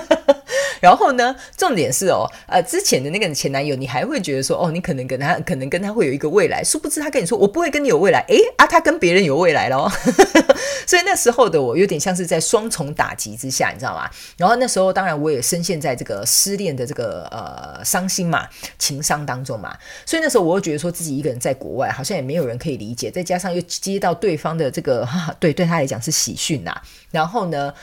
[0.81, 6.63] 然后呢，重点是哦，呃，之前的那个前男友，你还会觉得说，哦，你可能跟他，可能跟他会有一个未来。
[6.63, 8.23] 殊不知他跟你说，我不会跟你有未来。
[8.27, 9.91] 诶啊，他跟别人有未来咯。
[10.87, 14.09] 所以那时候的我，有点像是在双重打击之下，你知道吗？
[14.37, 18.47] 然后那时候，当然我也深陷在这个失恋的这个呃伤心嘛、
[18.77, 19.75] 情伤当中嘛。
[20.05, 23.09] 所以那时候我又觉得说自己一个人在国外，好像也没有人可以理解。
[23.09, 26.79] 再加上又接到对方的这个，哈，对，对他来讲是喜讯呐。
[27.11, 27.73] 然后呢，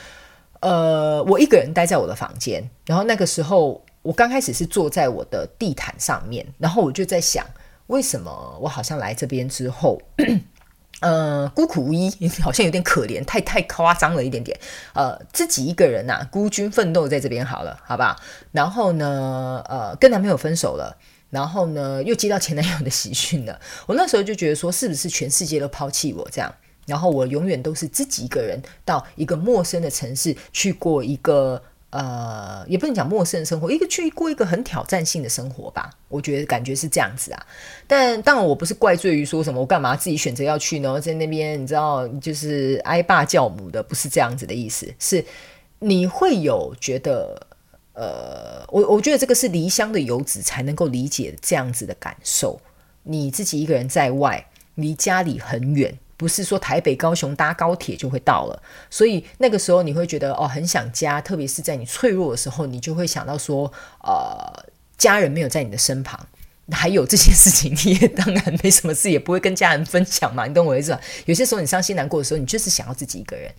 [0.62, 7.44] 呃，我一个人待在我的房间，然后那个时候我刚开始是坐在我的地毯上面，然后我就在想，
[7.88, 10.00] 为什么我好像来这边之后，
[11.00, 12.10] 呃，孤苦无依，
[12.40, 14.58] 好像有点可怜，太太夸张了一点点，
[14.94, 18.16] 呃，自己一个人呐、孤军奋斗在这边好了，好不好？
[18.52, 20.96] 然后呢，呃，跟男朋友分手了。
[21.32, 23.58] 然后呢又接到前男友的喜讯了。
[23.86, 26.54] 我那时候就觉得说，是不是全世界都抛弃我这样？
[26.86, 31.62] 然后我永远都是自己一个人到一个陌生的城市去过一个。
[31.92, 35.90] 呃，也不能讲陌生的生活，一个去过一个很挑战性的生活吧。
[36.08, 37.46] 我觉得感觉是这样子啊。
[37.86, 40.98] 但当然，我不是怪罪于说什么我干嘛自己选择要去呢？
[40.98, 44.90] 在那边你知道，就是挨爸叫母的，不是这样子的意思。
[44.98, 45.22] 是
[45.80, 47.38] 你会有觉得，
[47.92, 52.58] 呃，我我觉得这个是离乡的游子才能够理解这样子的感受。
[53.02, 55.94] 你自己一个人在外，离家里很远。
[56.22, 63.70] 不是说台北、高雄搭高铁就会到了，所以那个时候你会觉得哦，很想家，特别是在你脆弱的时候，你就会想到说，
[64.04, 64.64] 呃，
[64.96, 66.24] 家人没有在你的身旁，
[66.70, 71.00] 还有这些事情，你也当然没什么事，也不会跟家人分享嘛，你懂我意思吧？
[71.26, 73.52] 有些时候你伤心难过的时候，你就是想要自己一个人，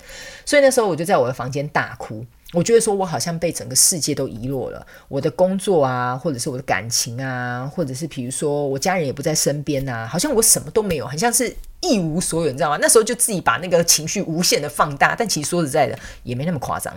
[0.46, 2.26] 所以那时候我就在我的房间大哭。
[2.54, 12.78] 我觉得说，我好像被整个世界都遗落了，我的工作啊，或者是我的感情啊，或者是比如说我家人也不在身边呐，好像我什么都没有，好像是一无所有，你知道吗？
[12.80, 16.94] 那时候就自己把那个情绪无限的放大，但其实说实在的，也没那么夸张，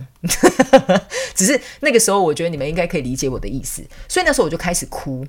[1.35, 5.27] 只是那个时候我觉得你们应该可以理解我的意思，所以那时候我就开始哭。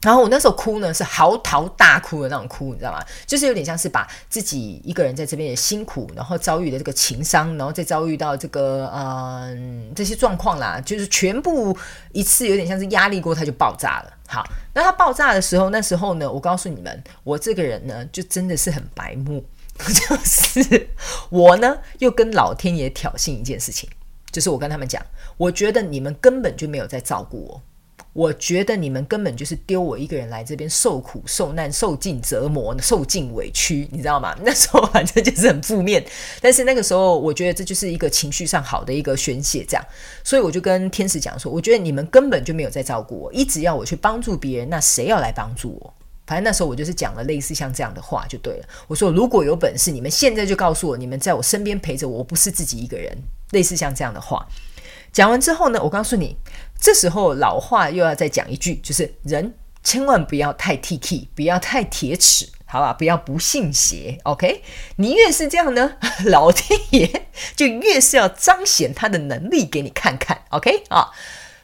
[0.00, 3.04] 然后我那时候哭呢，是嚎啕大哭的那种哭，你知道吗？
[3.26, 11.76] 就是有点像是把自己一个人在这边的辛苦，然后遭遇的这个情伤，然后再遭遇到这个嗯这些状况啦，就是全部
[12.12, 14.12] 一次有点像是压力锅，它就爆炸了。
[14.28, 19.44] 好，那它爆炸的时候，那时候呢，我告诉你们，我这个人呢，就真的是很白目，
[19.78, 20.90] 就是
[21.28, 23.90] 我呢又跟老天爷挑衅一件事情，
[24.30, 25.04] 就是我跟他们讲，
[25.36, 27.62] 我觉得你们根本就没有在照顾我。
[28.18, 34.36] 我觉得你们根本就是丢我一个人来这边受苦受难、受尽折磨、受尽委屈，你知道吗？
[34.44, 36.04] 那时候反正就是很负面，
[36.40, 39.84] 但是那个时候我觉得这就是一个情绪上好的一个宣泄，这样，
[40.24, 45.94] 所以我就跟天使讲说，我觉得你们根本就没有在照顾我，一直要我去帮助别人，那谁要来帮助我？
[46.26, 48.66] 反正那时候我就是讲了类似像这样的话就对了。
[48.88, 53.16] 我说如果有本事，你们现在就告诉我，你们在我身边陪着我，我不是自己一个人，
[53.52, 54.44] 类似像这样的话。
[55.10, 56.36] 讲完之后呢，我告诉你，
[56.80, 62.92] 这时候老话又要再讲一句，就是人千万不要太 T K，不要太铁齿，好吧？
[62.92, 64.62] 不要不信邪，OK？
[64.96, 67.26] 你越是这样呢， 老天爷
[67.56, 70.84] 就越是要彰显他的能力给你看看，OK？
[70.88, 71.08] 啊，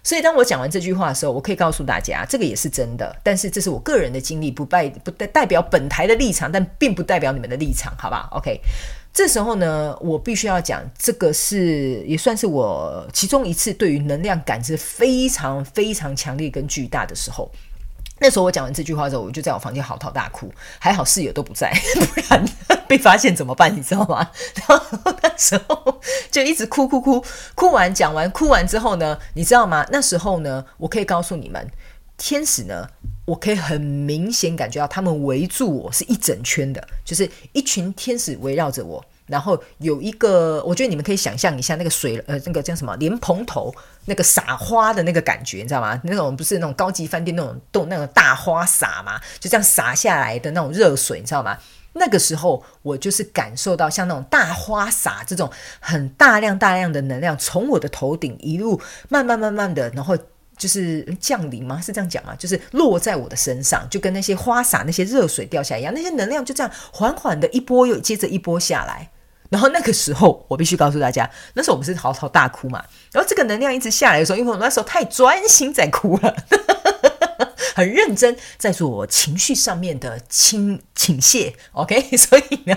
[0.03, 8.61] 所以当我讲完这句话的时候，我可以告诉大家，这个也是真的，但是这是我个人的经历，不代不代代表本台的立场，但并不代表你们的立场，好吧？OK？
[9.15, 17.49] 这时候呢，我必须要讲，这个是也算是我其中一次对于能量感知非常非常强烈跟巨大的时候。
[18.19, 21.73] 那时候我讲完这句话之后，我就在我房间嚎啕大哭，还好室友都不在，
[22.13, 22.45] 不然
[22.89, 23.73] 被发现怎么办？
[23.77, 24.29] 你知道吗？
[24.57, 26.01] 然后那时候
[26.33, 29.87] 就一直哭哭哭，哭完讲完哭完之后呢，你知道吗？
[29.93, 31.71] 那时候呢，我可以告诉你们，
[32.17, 32.89] 天使呢。
[33.27, 45.99] 我可以很明显感觉到他们围住我是一整圈的，就是一群天使围绕着我，然后有一个，我觉得你们可以想象一下那个水，呃，那个叫什么莲蓬头，那个洒花的那个感觉，你知道吗？
[46.05, 51.57] 那种不是那种高级饭店那种动那种大花洒嘛，就这样洒下来的那种热水，你知道吗？
[51.95, 55.51] 那个时候我就是感受到像那种大花洒这种
[55.81, 60.15] 很大量大量的能量从我的头顶一路慢慢慢慢的，然后。
[60.57, 61.81] 就是降临吗？
[61.81, 62.35] 是这样讲吗？
[62.39, 69.11] 就是落在我的身上，就跟那些花洒、那些热水掉下来一样，那些能量就这样缓缓的一波又接着一波下来。
[69.51, 72.85] 然后那个时候，我必须告诉大家，那时候我们是嚎啕大哭嘛。
[73.13, 76.35] 然后这个能量一直下来的时候，因为我那时候太专心在哭了，
[77.77, 81.53] 很认真在做情绪上面的倾倾泻。
[81.73, 82.77] OK，所以呢，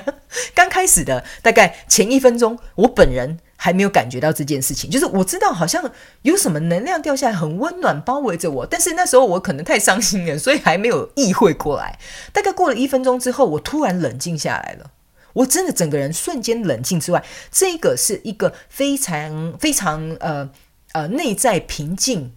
[0.54, 3.40] 刚开始的大概前一分钟，我本人。
[3.60, 5.92] 还没有感觉到这件事情，就是我知道好像
[6.22, 8.66] 有什么能量掉下来，很温暖包围着我。
[8.66, 12.00] 但是那时候我可能太伤心了，所以还没有意会过来。
[12.32, 14.92] 大概过了一分钟之后，我突然冷静下来了。
[15.34, 20.50] 我真的整个人瞬间冷静之外，这个是一个非常非常呃
[20.94, 22.34] 呃内在平静、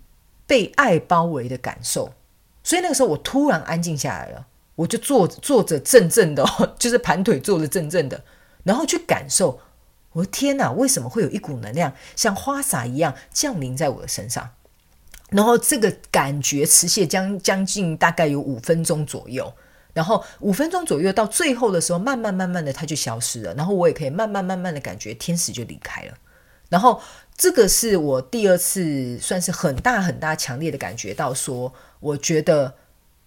[0.46, 2.12] 被爱包围的感受。
[2.64, 6.44] 所以那个时候我突然安静下来了，我就坐坐着正正的，
[6.78, 8.22] 就是盘腿坐着正正的，
[8.64, 9.60] 然后去感受。
[10.20, 10.70] 我的天哪！
[10.72, 14.50] 为什么会有一股能量像花洒一样降临在我的身上？
[15.30, 19.52] 然后这个感觉持续将将近大概有五分钟左右，
[19.94, 23.54] 然后五分钟左右到最后的时候，慢慢慢慢的它就消失了。
[23.54, 26.14] 然后我也可以慢慢慢慢的感觉天使就离开了。
[26.68, 27.00] 然后
[27.36, 32.74] 这个是我第二次算是很大很大强烈的感觉到说，我觉得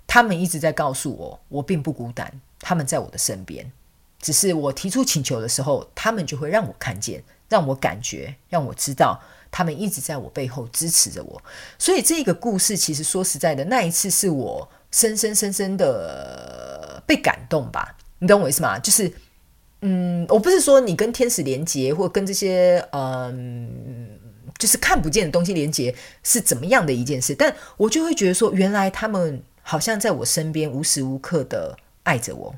[0.06, 3.72] 他们一直在告诉我，我并不孤单，他们在我的身边。
[4.24, 9.22] 只是我提出请求的时候，他们就会让我看见，让我感觉，让我知道
[9.52, 11.44] 他们一直在我背后支持着我。
[11.78, 17.98] 所以这个故事其实说实在的，那一次是我深深深深的被感动吧。
[18.20, 18.80] 你懂我意思吗？
[18.80, 19.12] 就是，
[19.82, 24.18] 嗯，我不是说你跟天使连接，或跟这些嗯，
[24.58, 25.94] 就是看不见的东西连接
[26.24, 32.56] 是怎么样的一件事，但我就会觉得说，原来他们好像在我身边，无时无刻的爱着我。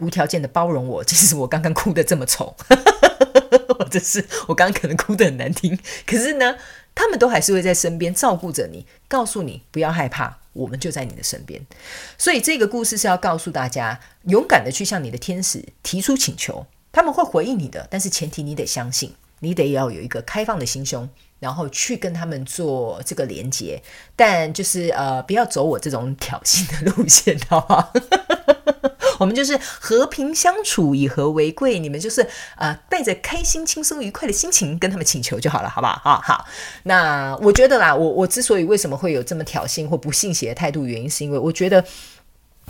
[0.00, 2.54] 无条件的包容我， 即使我刚刚哭得这么丑，
[3.78, 6.56] 或者是我刚刚可能哭得很难听，可是呢，
[6.94, 11.64] 他们都还是会在身边照顾着你，告诉你不要害怕，我们就在你的身边。
[12.16, 23.82] 所以这个故事是要告诉大家，勇敢的去向你的天使提出请求，他们会回应你的，但是前提你得相信，你得要有一个开放的心胸，然后去跟他们做这个连接，
[24.16, 27.92] 但就是呃，不要走我这种挑衅的路线，好不好？
[29.18, 31.78] 我们就是和平相处，以和为贵。
[31.78, 36.00] 你们就是呃，带着开心、轻松、愉快的心情跟他们请求就好了，好不好？
[36.02, 36.46] 好，好。
[36.84, 41.84] 那我觉得啦，我我之所以为什么会有这么挑衅或不信邪的态度，原因是因为我觉得，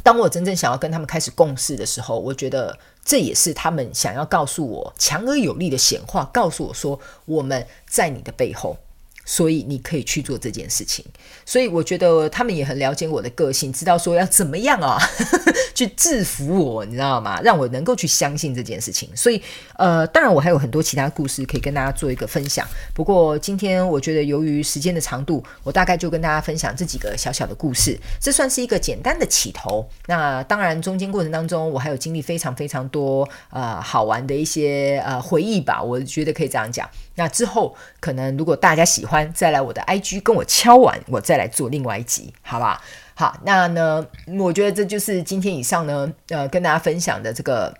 [0.03, 8.77] 当我真正想要跟他们开始共事的时候，我觉得这也是他们想要告诉我强而有力的显化，告诉我说我们在你的背后。
[9.31, 11.05] 所以你可以去做这件事情，
[11.45, 14.97] 所以我觉得他们也很了解我的个性，知道说要怎么样啊，
[15.79, 17.41] 去制服我，你知道吗？
[17.41, 19.09] 让我能够去相信这件事情。
[19.15, 19.41] 所以，
[19.77, 22.67] 呃，当然我还有很多其他故事可以跟大家做一个分享。
[22.93, 29.89] 不过今天我觉得由于时间的长度，我大概就跟大家分享这几个小小的故事，这算是一个简单的起头。
[30.07, 36.91] 那当然中间过程当中，我还有经历非常非常多呃好玩的一些呃回忆吧，我觉得可以这样讲。
[37.15, 42.81] 那之后可能如果大家喜欢，再来我的 IG 跟我敲完，我再来做另外一集，好不好？
[43.19, 44.07] 好，那呢，
[44.39, 47.77] 我觉得这就是今天以上呢，呃，跟大家分享的这个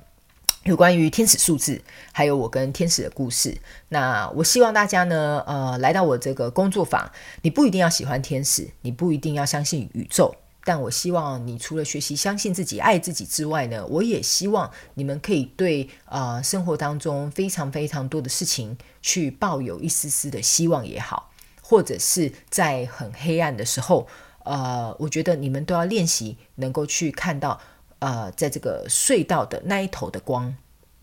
[0.65, 1.81] 有关于天使数字，
[2.11, 3.57] 还有我跟天使的故事。
[3.91, 7.09] 那我希望大家呢，呃，来到我这个工作坊，
[7.43, 10.35] 你不一定要喜欢天使，你不一定要相信宇宙。
[10.65, 21.31] 但我希望你除了学习相信自己、爱自己之外呢，我也希望你们可以对呃生活当中非常非常多的事情去抱有一丝丝的希望也好，
[21.63, 24.09] 或者是在很黑暗的时候，
[24.45, 27.61] 呃，我觉得你们都要练习能够去看到
[27.99, 30.55] 呃，在这个隧道的那一头的光。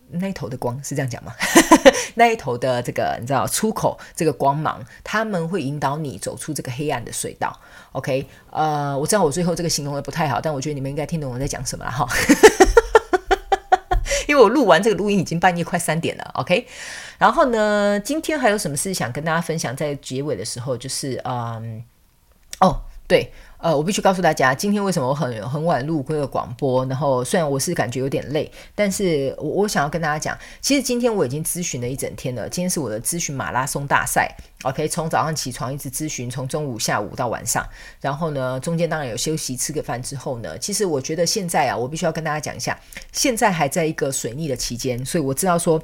[0.07, 1.33] 那一头的光是这样讲吗？
[2.13, 7.59] 那一头的这个你知道出口这个光芒，他们会引导你走出这个黑暗的隧道。
[7.91, 12.07] OK，呃，我知道我最后这个形容的不太好，但我觉得你们应该听懂我在讲什么了哈。
[14.27, 16.31] 因为我录完这个录音已经半夜快三点了。
[16.36, 16.67] OK，
[17.17, 19.75] 然后呢，今天还有什么事想跟大家分享？
[19.75, 21.83] 在结尾的时候，就是嗯，
[22.59, 23.32] 哦，对。
[23.58, 26.86] 呃，我必须告诉大家，今天为什么我很很晚录这个广播？
[26.86, 32.47] 然后虽然我是感觉有点累，但是我我想要跟大家讲，其实今天我已经咨询了一整天了。
[32.47, 34.30] 今天是我的咨询马拉松大赛
[34.62, 37.68] ，OK，从早上起床一直咨询，从中午、下午到晚上，
[38.01, 42.80] 然后呢，中间当然有休息吃个饭之后呢，其实我觉得现在啊，我必须要跟大家讲一下，
[43.14, 45.82] 现在还在一个水逆的期间，所以我知道说。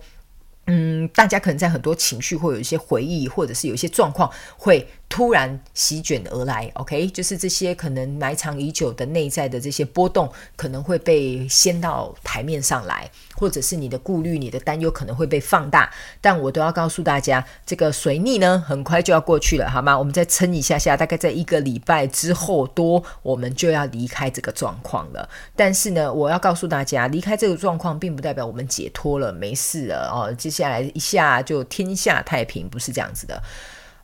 [0.67, 6.71] 嗯，大家可能在很多情绪或有一些回忆，或者是有一些状况会突然席卷而来。
[6.75, 15.91] OK，就是这些可能埋藏已久的内在的这些波动，可能会被掀到台面上来，或者是你的顾虑、你的担忧可能会被放大。
[16.21, 19.97] 但我都要告诉大家，这个水逆呢，很快就要过去了，好吗？
[19.99, 25.27] 我们再撑一下下，大概在一个礼拜之后多，我们就要离开这个状况了。
[25.55, 30.33] 但是呢，我要告诉大家，离开这个状况，并不代表我们解脱了、没事了哦。
[30.33, 33.43] 接下来一下就天下太平，不是这样子的。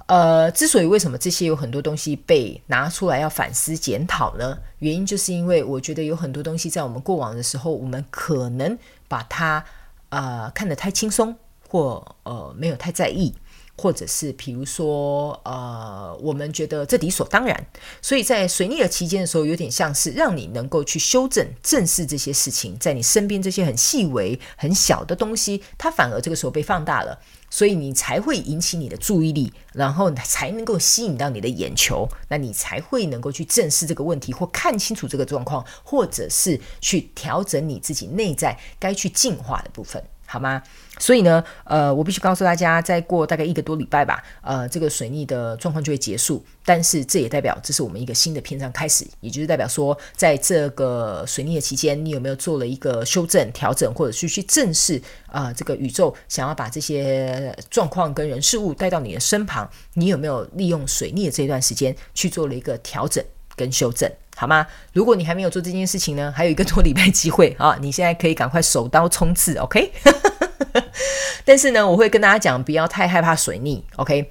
[0.08, 4.58] 呃，之所以为什么这些有很多东西被拿出来要反思检讨呢？
[4.80, 8.78] 原因就是因为我觉得有很多东西在我们过往的时候，我们可能
[9.08, 9.64] 把它
[10.10, 11.36] 呃看得太轻松，
[11.70, 13.34] 或呃没有太在意。
[13.80, 17.64] 或者是比如说，呃，我们觉得这理所当然，
[18.01, 40.03] 所以在水逆的期间的时候，有点像是让你能够去修正、正视这些事情，在你身边这些很细微、很小的东西，它反而这个时候被放大了，所以你才会引起你的注意力，然后才能够吸引到你的眼球，那你才会能够去正视这个问题，或看清楚这个状况，或者是去调整你自己内在该去进化的部分。
[40.25, 40.61] 好吗？
[40.99, 46.43] 所以呢，呃，我必须告诉大家，再过大概一个多礼拜吧，呃，这个水逆的状况就会结束。
[46.65, 59.69] 但是这也代表这是我们一个新的篇章开始，也就是代表说，在这个水逆的期间，你有没有做了一个修正、调整，或者是去正视啊、呃，这个宇宙想要把这些状况跟人事物带到你的身旁？
[59.93, 63.23] 你有没有利用水逆的这段时间去做了一个调整
[63.55, 64.11] 跟修正？
[64.35, 64.67] 好吗？
[64.93, 67.75] 如果你还没有做这件事情呢，还有一个多礼拜机会啊！
[67.81, 69.91] 你现在可以赶快手刀冲刺，OK？
[71.45, 74.30] 但是呢，我会跟大家讲，不要太害怕水逆，OK？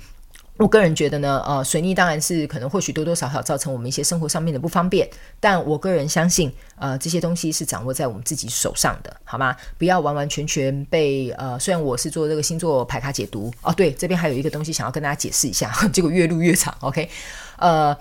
[0.59, 5.07] 我个人觉得呢，呃，水逆当然是可能或许多多少少造成我们一些生活上面的不方便，
[5.39, 9.55] 但我个人相信，呃，这些东西是掌握在我们自己手上的，好吗？
[9.77, 17.09] 不要完完全全被呃，虽然我是做这个星座牌卡解读哦，对，这边还有一个东西想要跟大家解释一下，结果越录越长，OK，
[17.59, 17.95] 呃。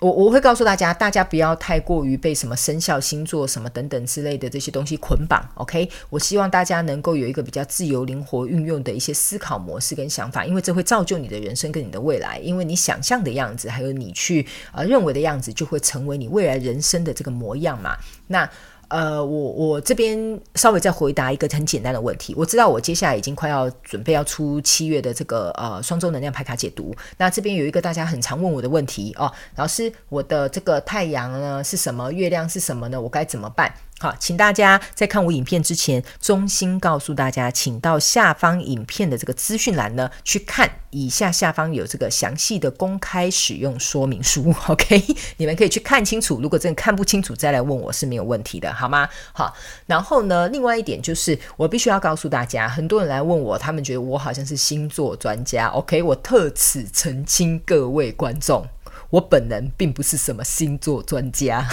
[0.00, 5.88] 我我会告诉大家，大家不要太过于被什么生肖星座什么等等之类的这些东西捆绑，OK？
[6.08, 12.38] 我希望大家能够有一个比较自由灵活运用的一些思考模式跟想法，因为这会造就你的人生跟你的未来。
[12.38, 17.96] 因为你想象的样子，还有你去呃认为的样子，就会成为你未来人生的这个模样嘛。
[18.28, 18.48] 那。
[18.90, 22.34] 呃，我我这边稍微再回答一个很简单的问题。
[22.36, 26.94] 我知道我接下来已经快要准备要出七月的这个呃双周能量牌卡解读。
[27.16, 32.12] 那这边有一个大家很常问我的问题哦，老师，我的这个太阳呢是什么？
[32.12, 33.00] 月亮是什么呢？
[33.00, 33.72] 我该怎么办？
[34.02, 44.54] 好，请大家在看我影片之前，衷心告诉大家，请到下方影片的这个资讯栏呢，去看以下下方有这个详细的公开使用说明书。
[44.68, 45.04] OK，
[45.36, 46.40] 你们可以去看清楚。
[46.40, 49.06] 如果真的看不清楚，再来问我是没有问题的，好吗？
[49.34, 55.66] 好，然后呢，另外一点就是，我必须要告诉大家，很多人来问我，他们觉得我好像是星座专家。
[55.66, 58.66] OK，我特此澄清各位观众，
[59.10, 61.68] 我本人并不是什么星座专家。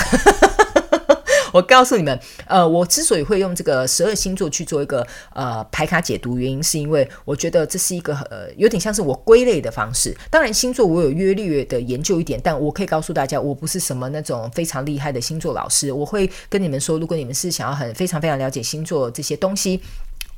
[1.58, 10.16] 我告诉你们，呃，我之所以会用这个十二星座去做一个呃排卡解读，原因是因为我觉得这是一个呃有点像是我归类的方式。
[10.30, 15.92] 当然，星座我有约略的研究一点，但我可以告诉大家，我不是什么那种非常厉害的星座老师。
[15.92, 19.82] 我会跟你们说，如果你们是想要很非常非常了解星座这些东西。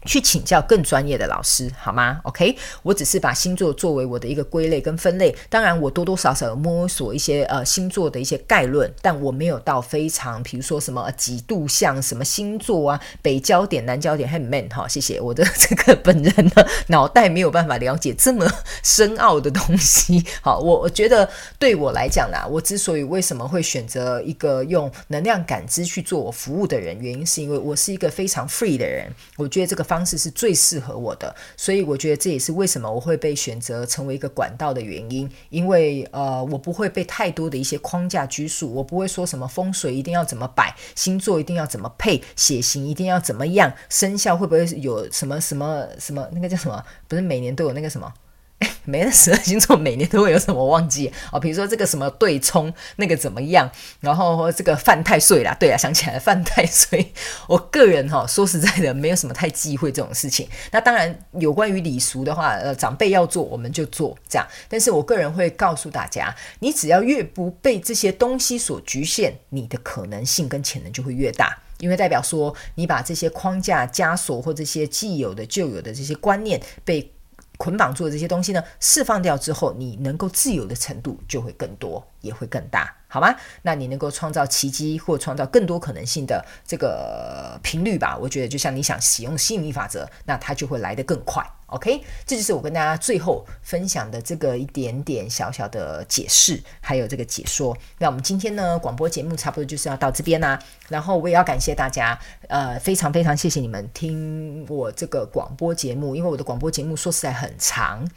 [0.06, 5.36] 去请教更专业的老师，好吗？OK，我只是把星座作为我的一个归类跟分类。
[5.50, 14.88] 当然，我多多少少有摸索一些呃星座的一些概论，但我没有到非常，比如说什么几度像什么星座啊，北焦点、南焦点，很 man 哈。
[14.88, 18.50] 谢谢我的这个本人的脑袋没有办法了解这么
[18.82, 20.24] 深奥的东西。
[20.42, 21.30] 好，我我觉得
[21.60, 29.14] 对我来讲啦，我之所以为什么会选择一个用能量感知去做我服务的人，原因是因为我是一个非常 free 的人。
[29.36, 29.89] 我觉得这个。
[29.90, 35.28] 方式是最适合我的，所以我觉得这也是为什么我会被选择成为一个管道的原因。
[35.50, 46.84] 因为呃，我不会被太多的一些框架拘束，我不会说什么风水一定要怎么摆，星座一定要怎么配，血型一定要怎么样，生肖会不会有什么什么什么那个叫什么？
[47.08, 48.14] 不是每年都有那个什么？
[48.84, 51.40] 每个十二星座每年都会有什么忘记哦？
[51.40, 53.70] 比如说这个什么对冲那个怎么样？
[54.02, 57.14] 然后这个犯太岁啦，对啊，想起来犯太岁。
[57.48, 60.48] 我个人哈、说实在的，没有什么太忌讳这种事情。
[60.72, 64.46] 那当然有关于礼俗的话，呃，长辈要做我们就做这样。
[64.68, 77.14] 但是我个人会告诉大家，你只要越不被这些东西所局限，你的可能性跟潜能就会越大，因为代表说你把这些框架、枷锁或这些既有的、旧有的这些观念被。
[77.60, 82.96] 捆绑住的这些东西呢，释放掉之后，你能够自由的程度就会更多，也会更大。
[83.12, 83.36] 好吗？
[83.64, 88.16] 那你能够创造奇迹或创造更多可能性的这个频率吧？
[88.16, 91.44] 我觉得就像你想使用吸引力法则，那它就会来得更快。
[91.66, 97.76] OK，这就是我跟大家最后分享的这个一点点小小的解释，还有这个解说。
[97.98, 108.08] 那我们今天呢，广播节目差不多就是要到这边啦、然后我也要感谢大家，呃，非常非常谢谢你们听我这个广播节目，因为我的广播节目说实在很长。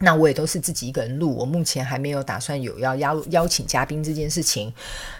[0.00, 4.72] 那我也都是自己一个人录，我目前还没有打算有要邀邀请嘉宾这件事情。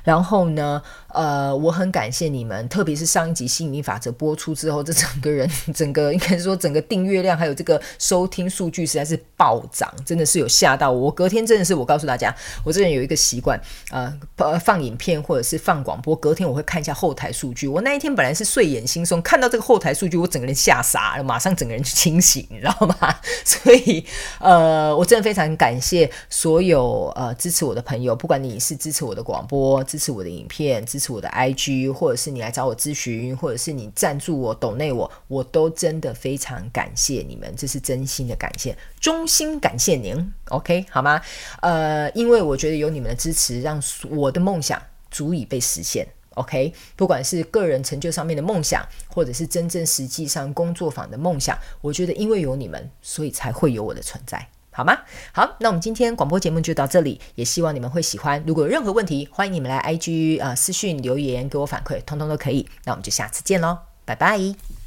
[0.04, 10.98] 然后呢，呃，我很感谢你们，特别是上一集吸引力法则播出之后，这整个人整个应该是说整个订阅量还有这个收听数据实在是暴涨，真的是有吓到我。
[11.08, 13.60] 我隔天真的是我告诉大家，我这人有一个习惯，
[13.90, 17.66] 呃，放影片或者是放广播，隔天我会看一下后台数据。
[17.66, 23.16] 我那一天本来是睡眼惺忪，看到这个后台数据，我整个人吓傻了，马上整个人就清醒，你知道吗？
[23.44, 24.06] 所以，
[24.38, 24.67] 呃。
[24.68, 40.32] 呃，我真的非常感谢所有呃支持我的朋友，不管你是支持我的广播、支持我的影片、支持我的 IG，或者是你来找我咨询，或者是你赞助我、抖内我，我都真的非常感谢你们，这是真心的感谢，衷心感谢您。
[40.50, 41.18] OK，好吗？
[41.62, 46.06] 呃，因为我觉得有你们的支持，让我的梦想足以被实现。
[46.34, 54.46] OK，不管是个人成就上面的梦想，或者是真正实际上工作坊的梦想，我觉得因为有你们，所以才会有我的存在。
[54.78, 54.96] 好吗？
[55.32, 58.40] 好，那我们今天广播节目就到这里，也希望你们会喜欢。
[58.46, 62.64] 如果有任何问题，欢迎你们来 IG 啊、私讯留言给我反馈，通通都可以。
[62.84, 64.77] 那我们就下次见喽，拜拜。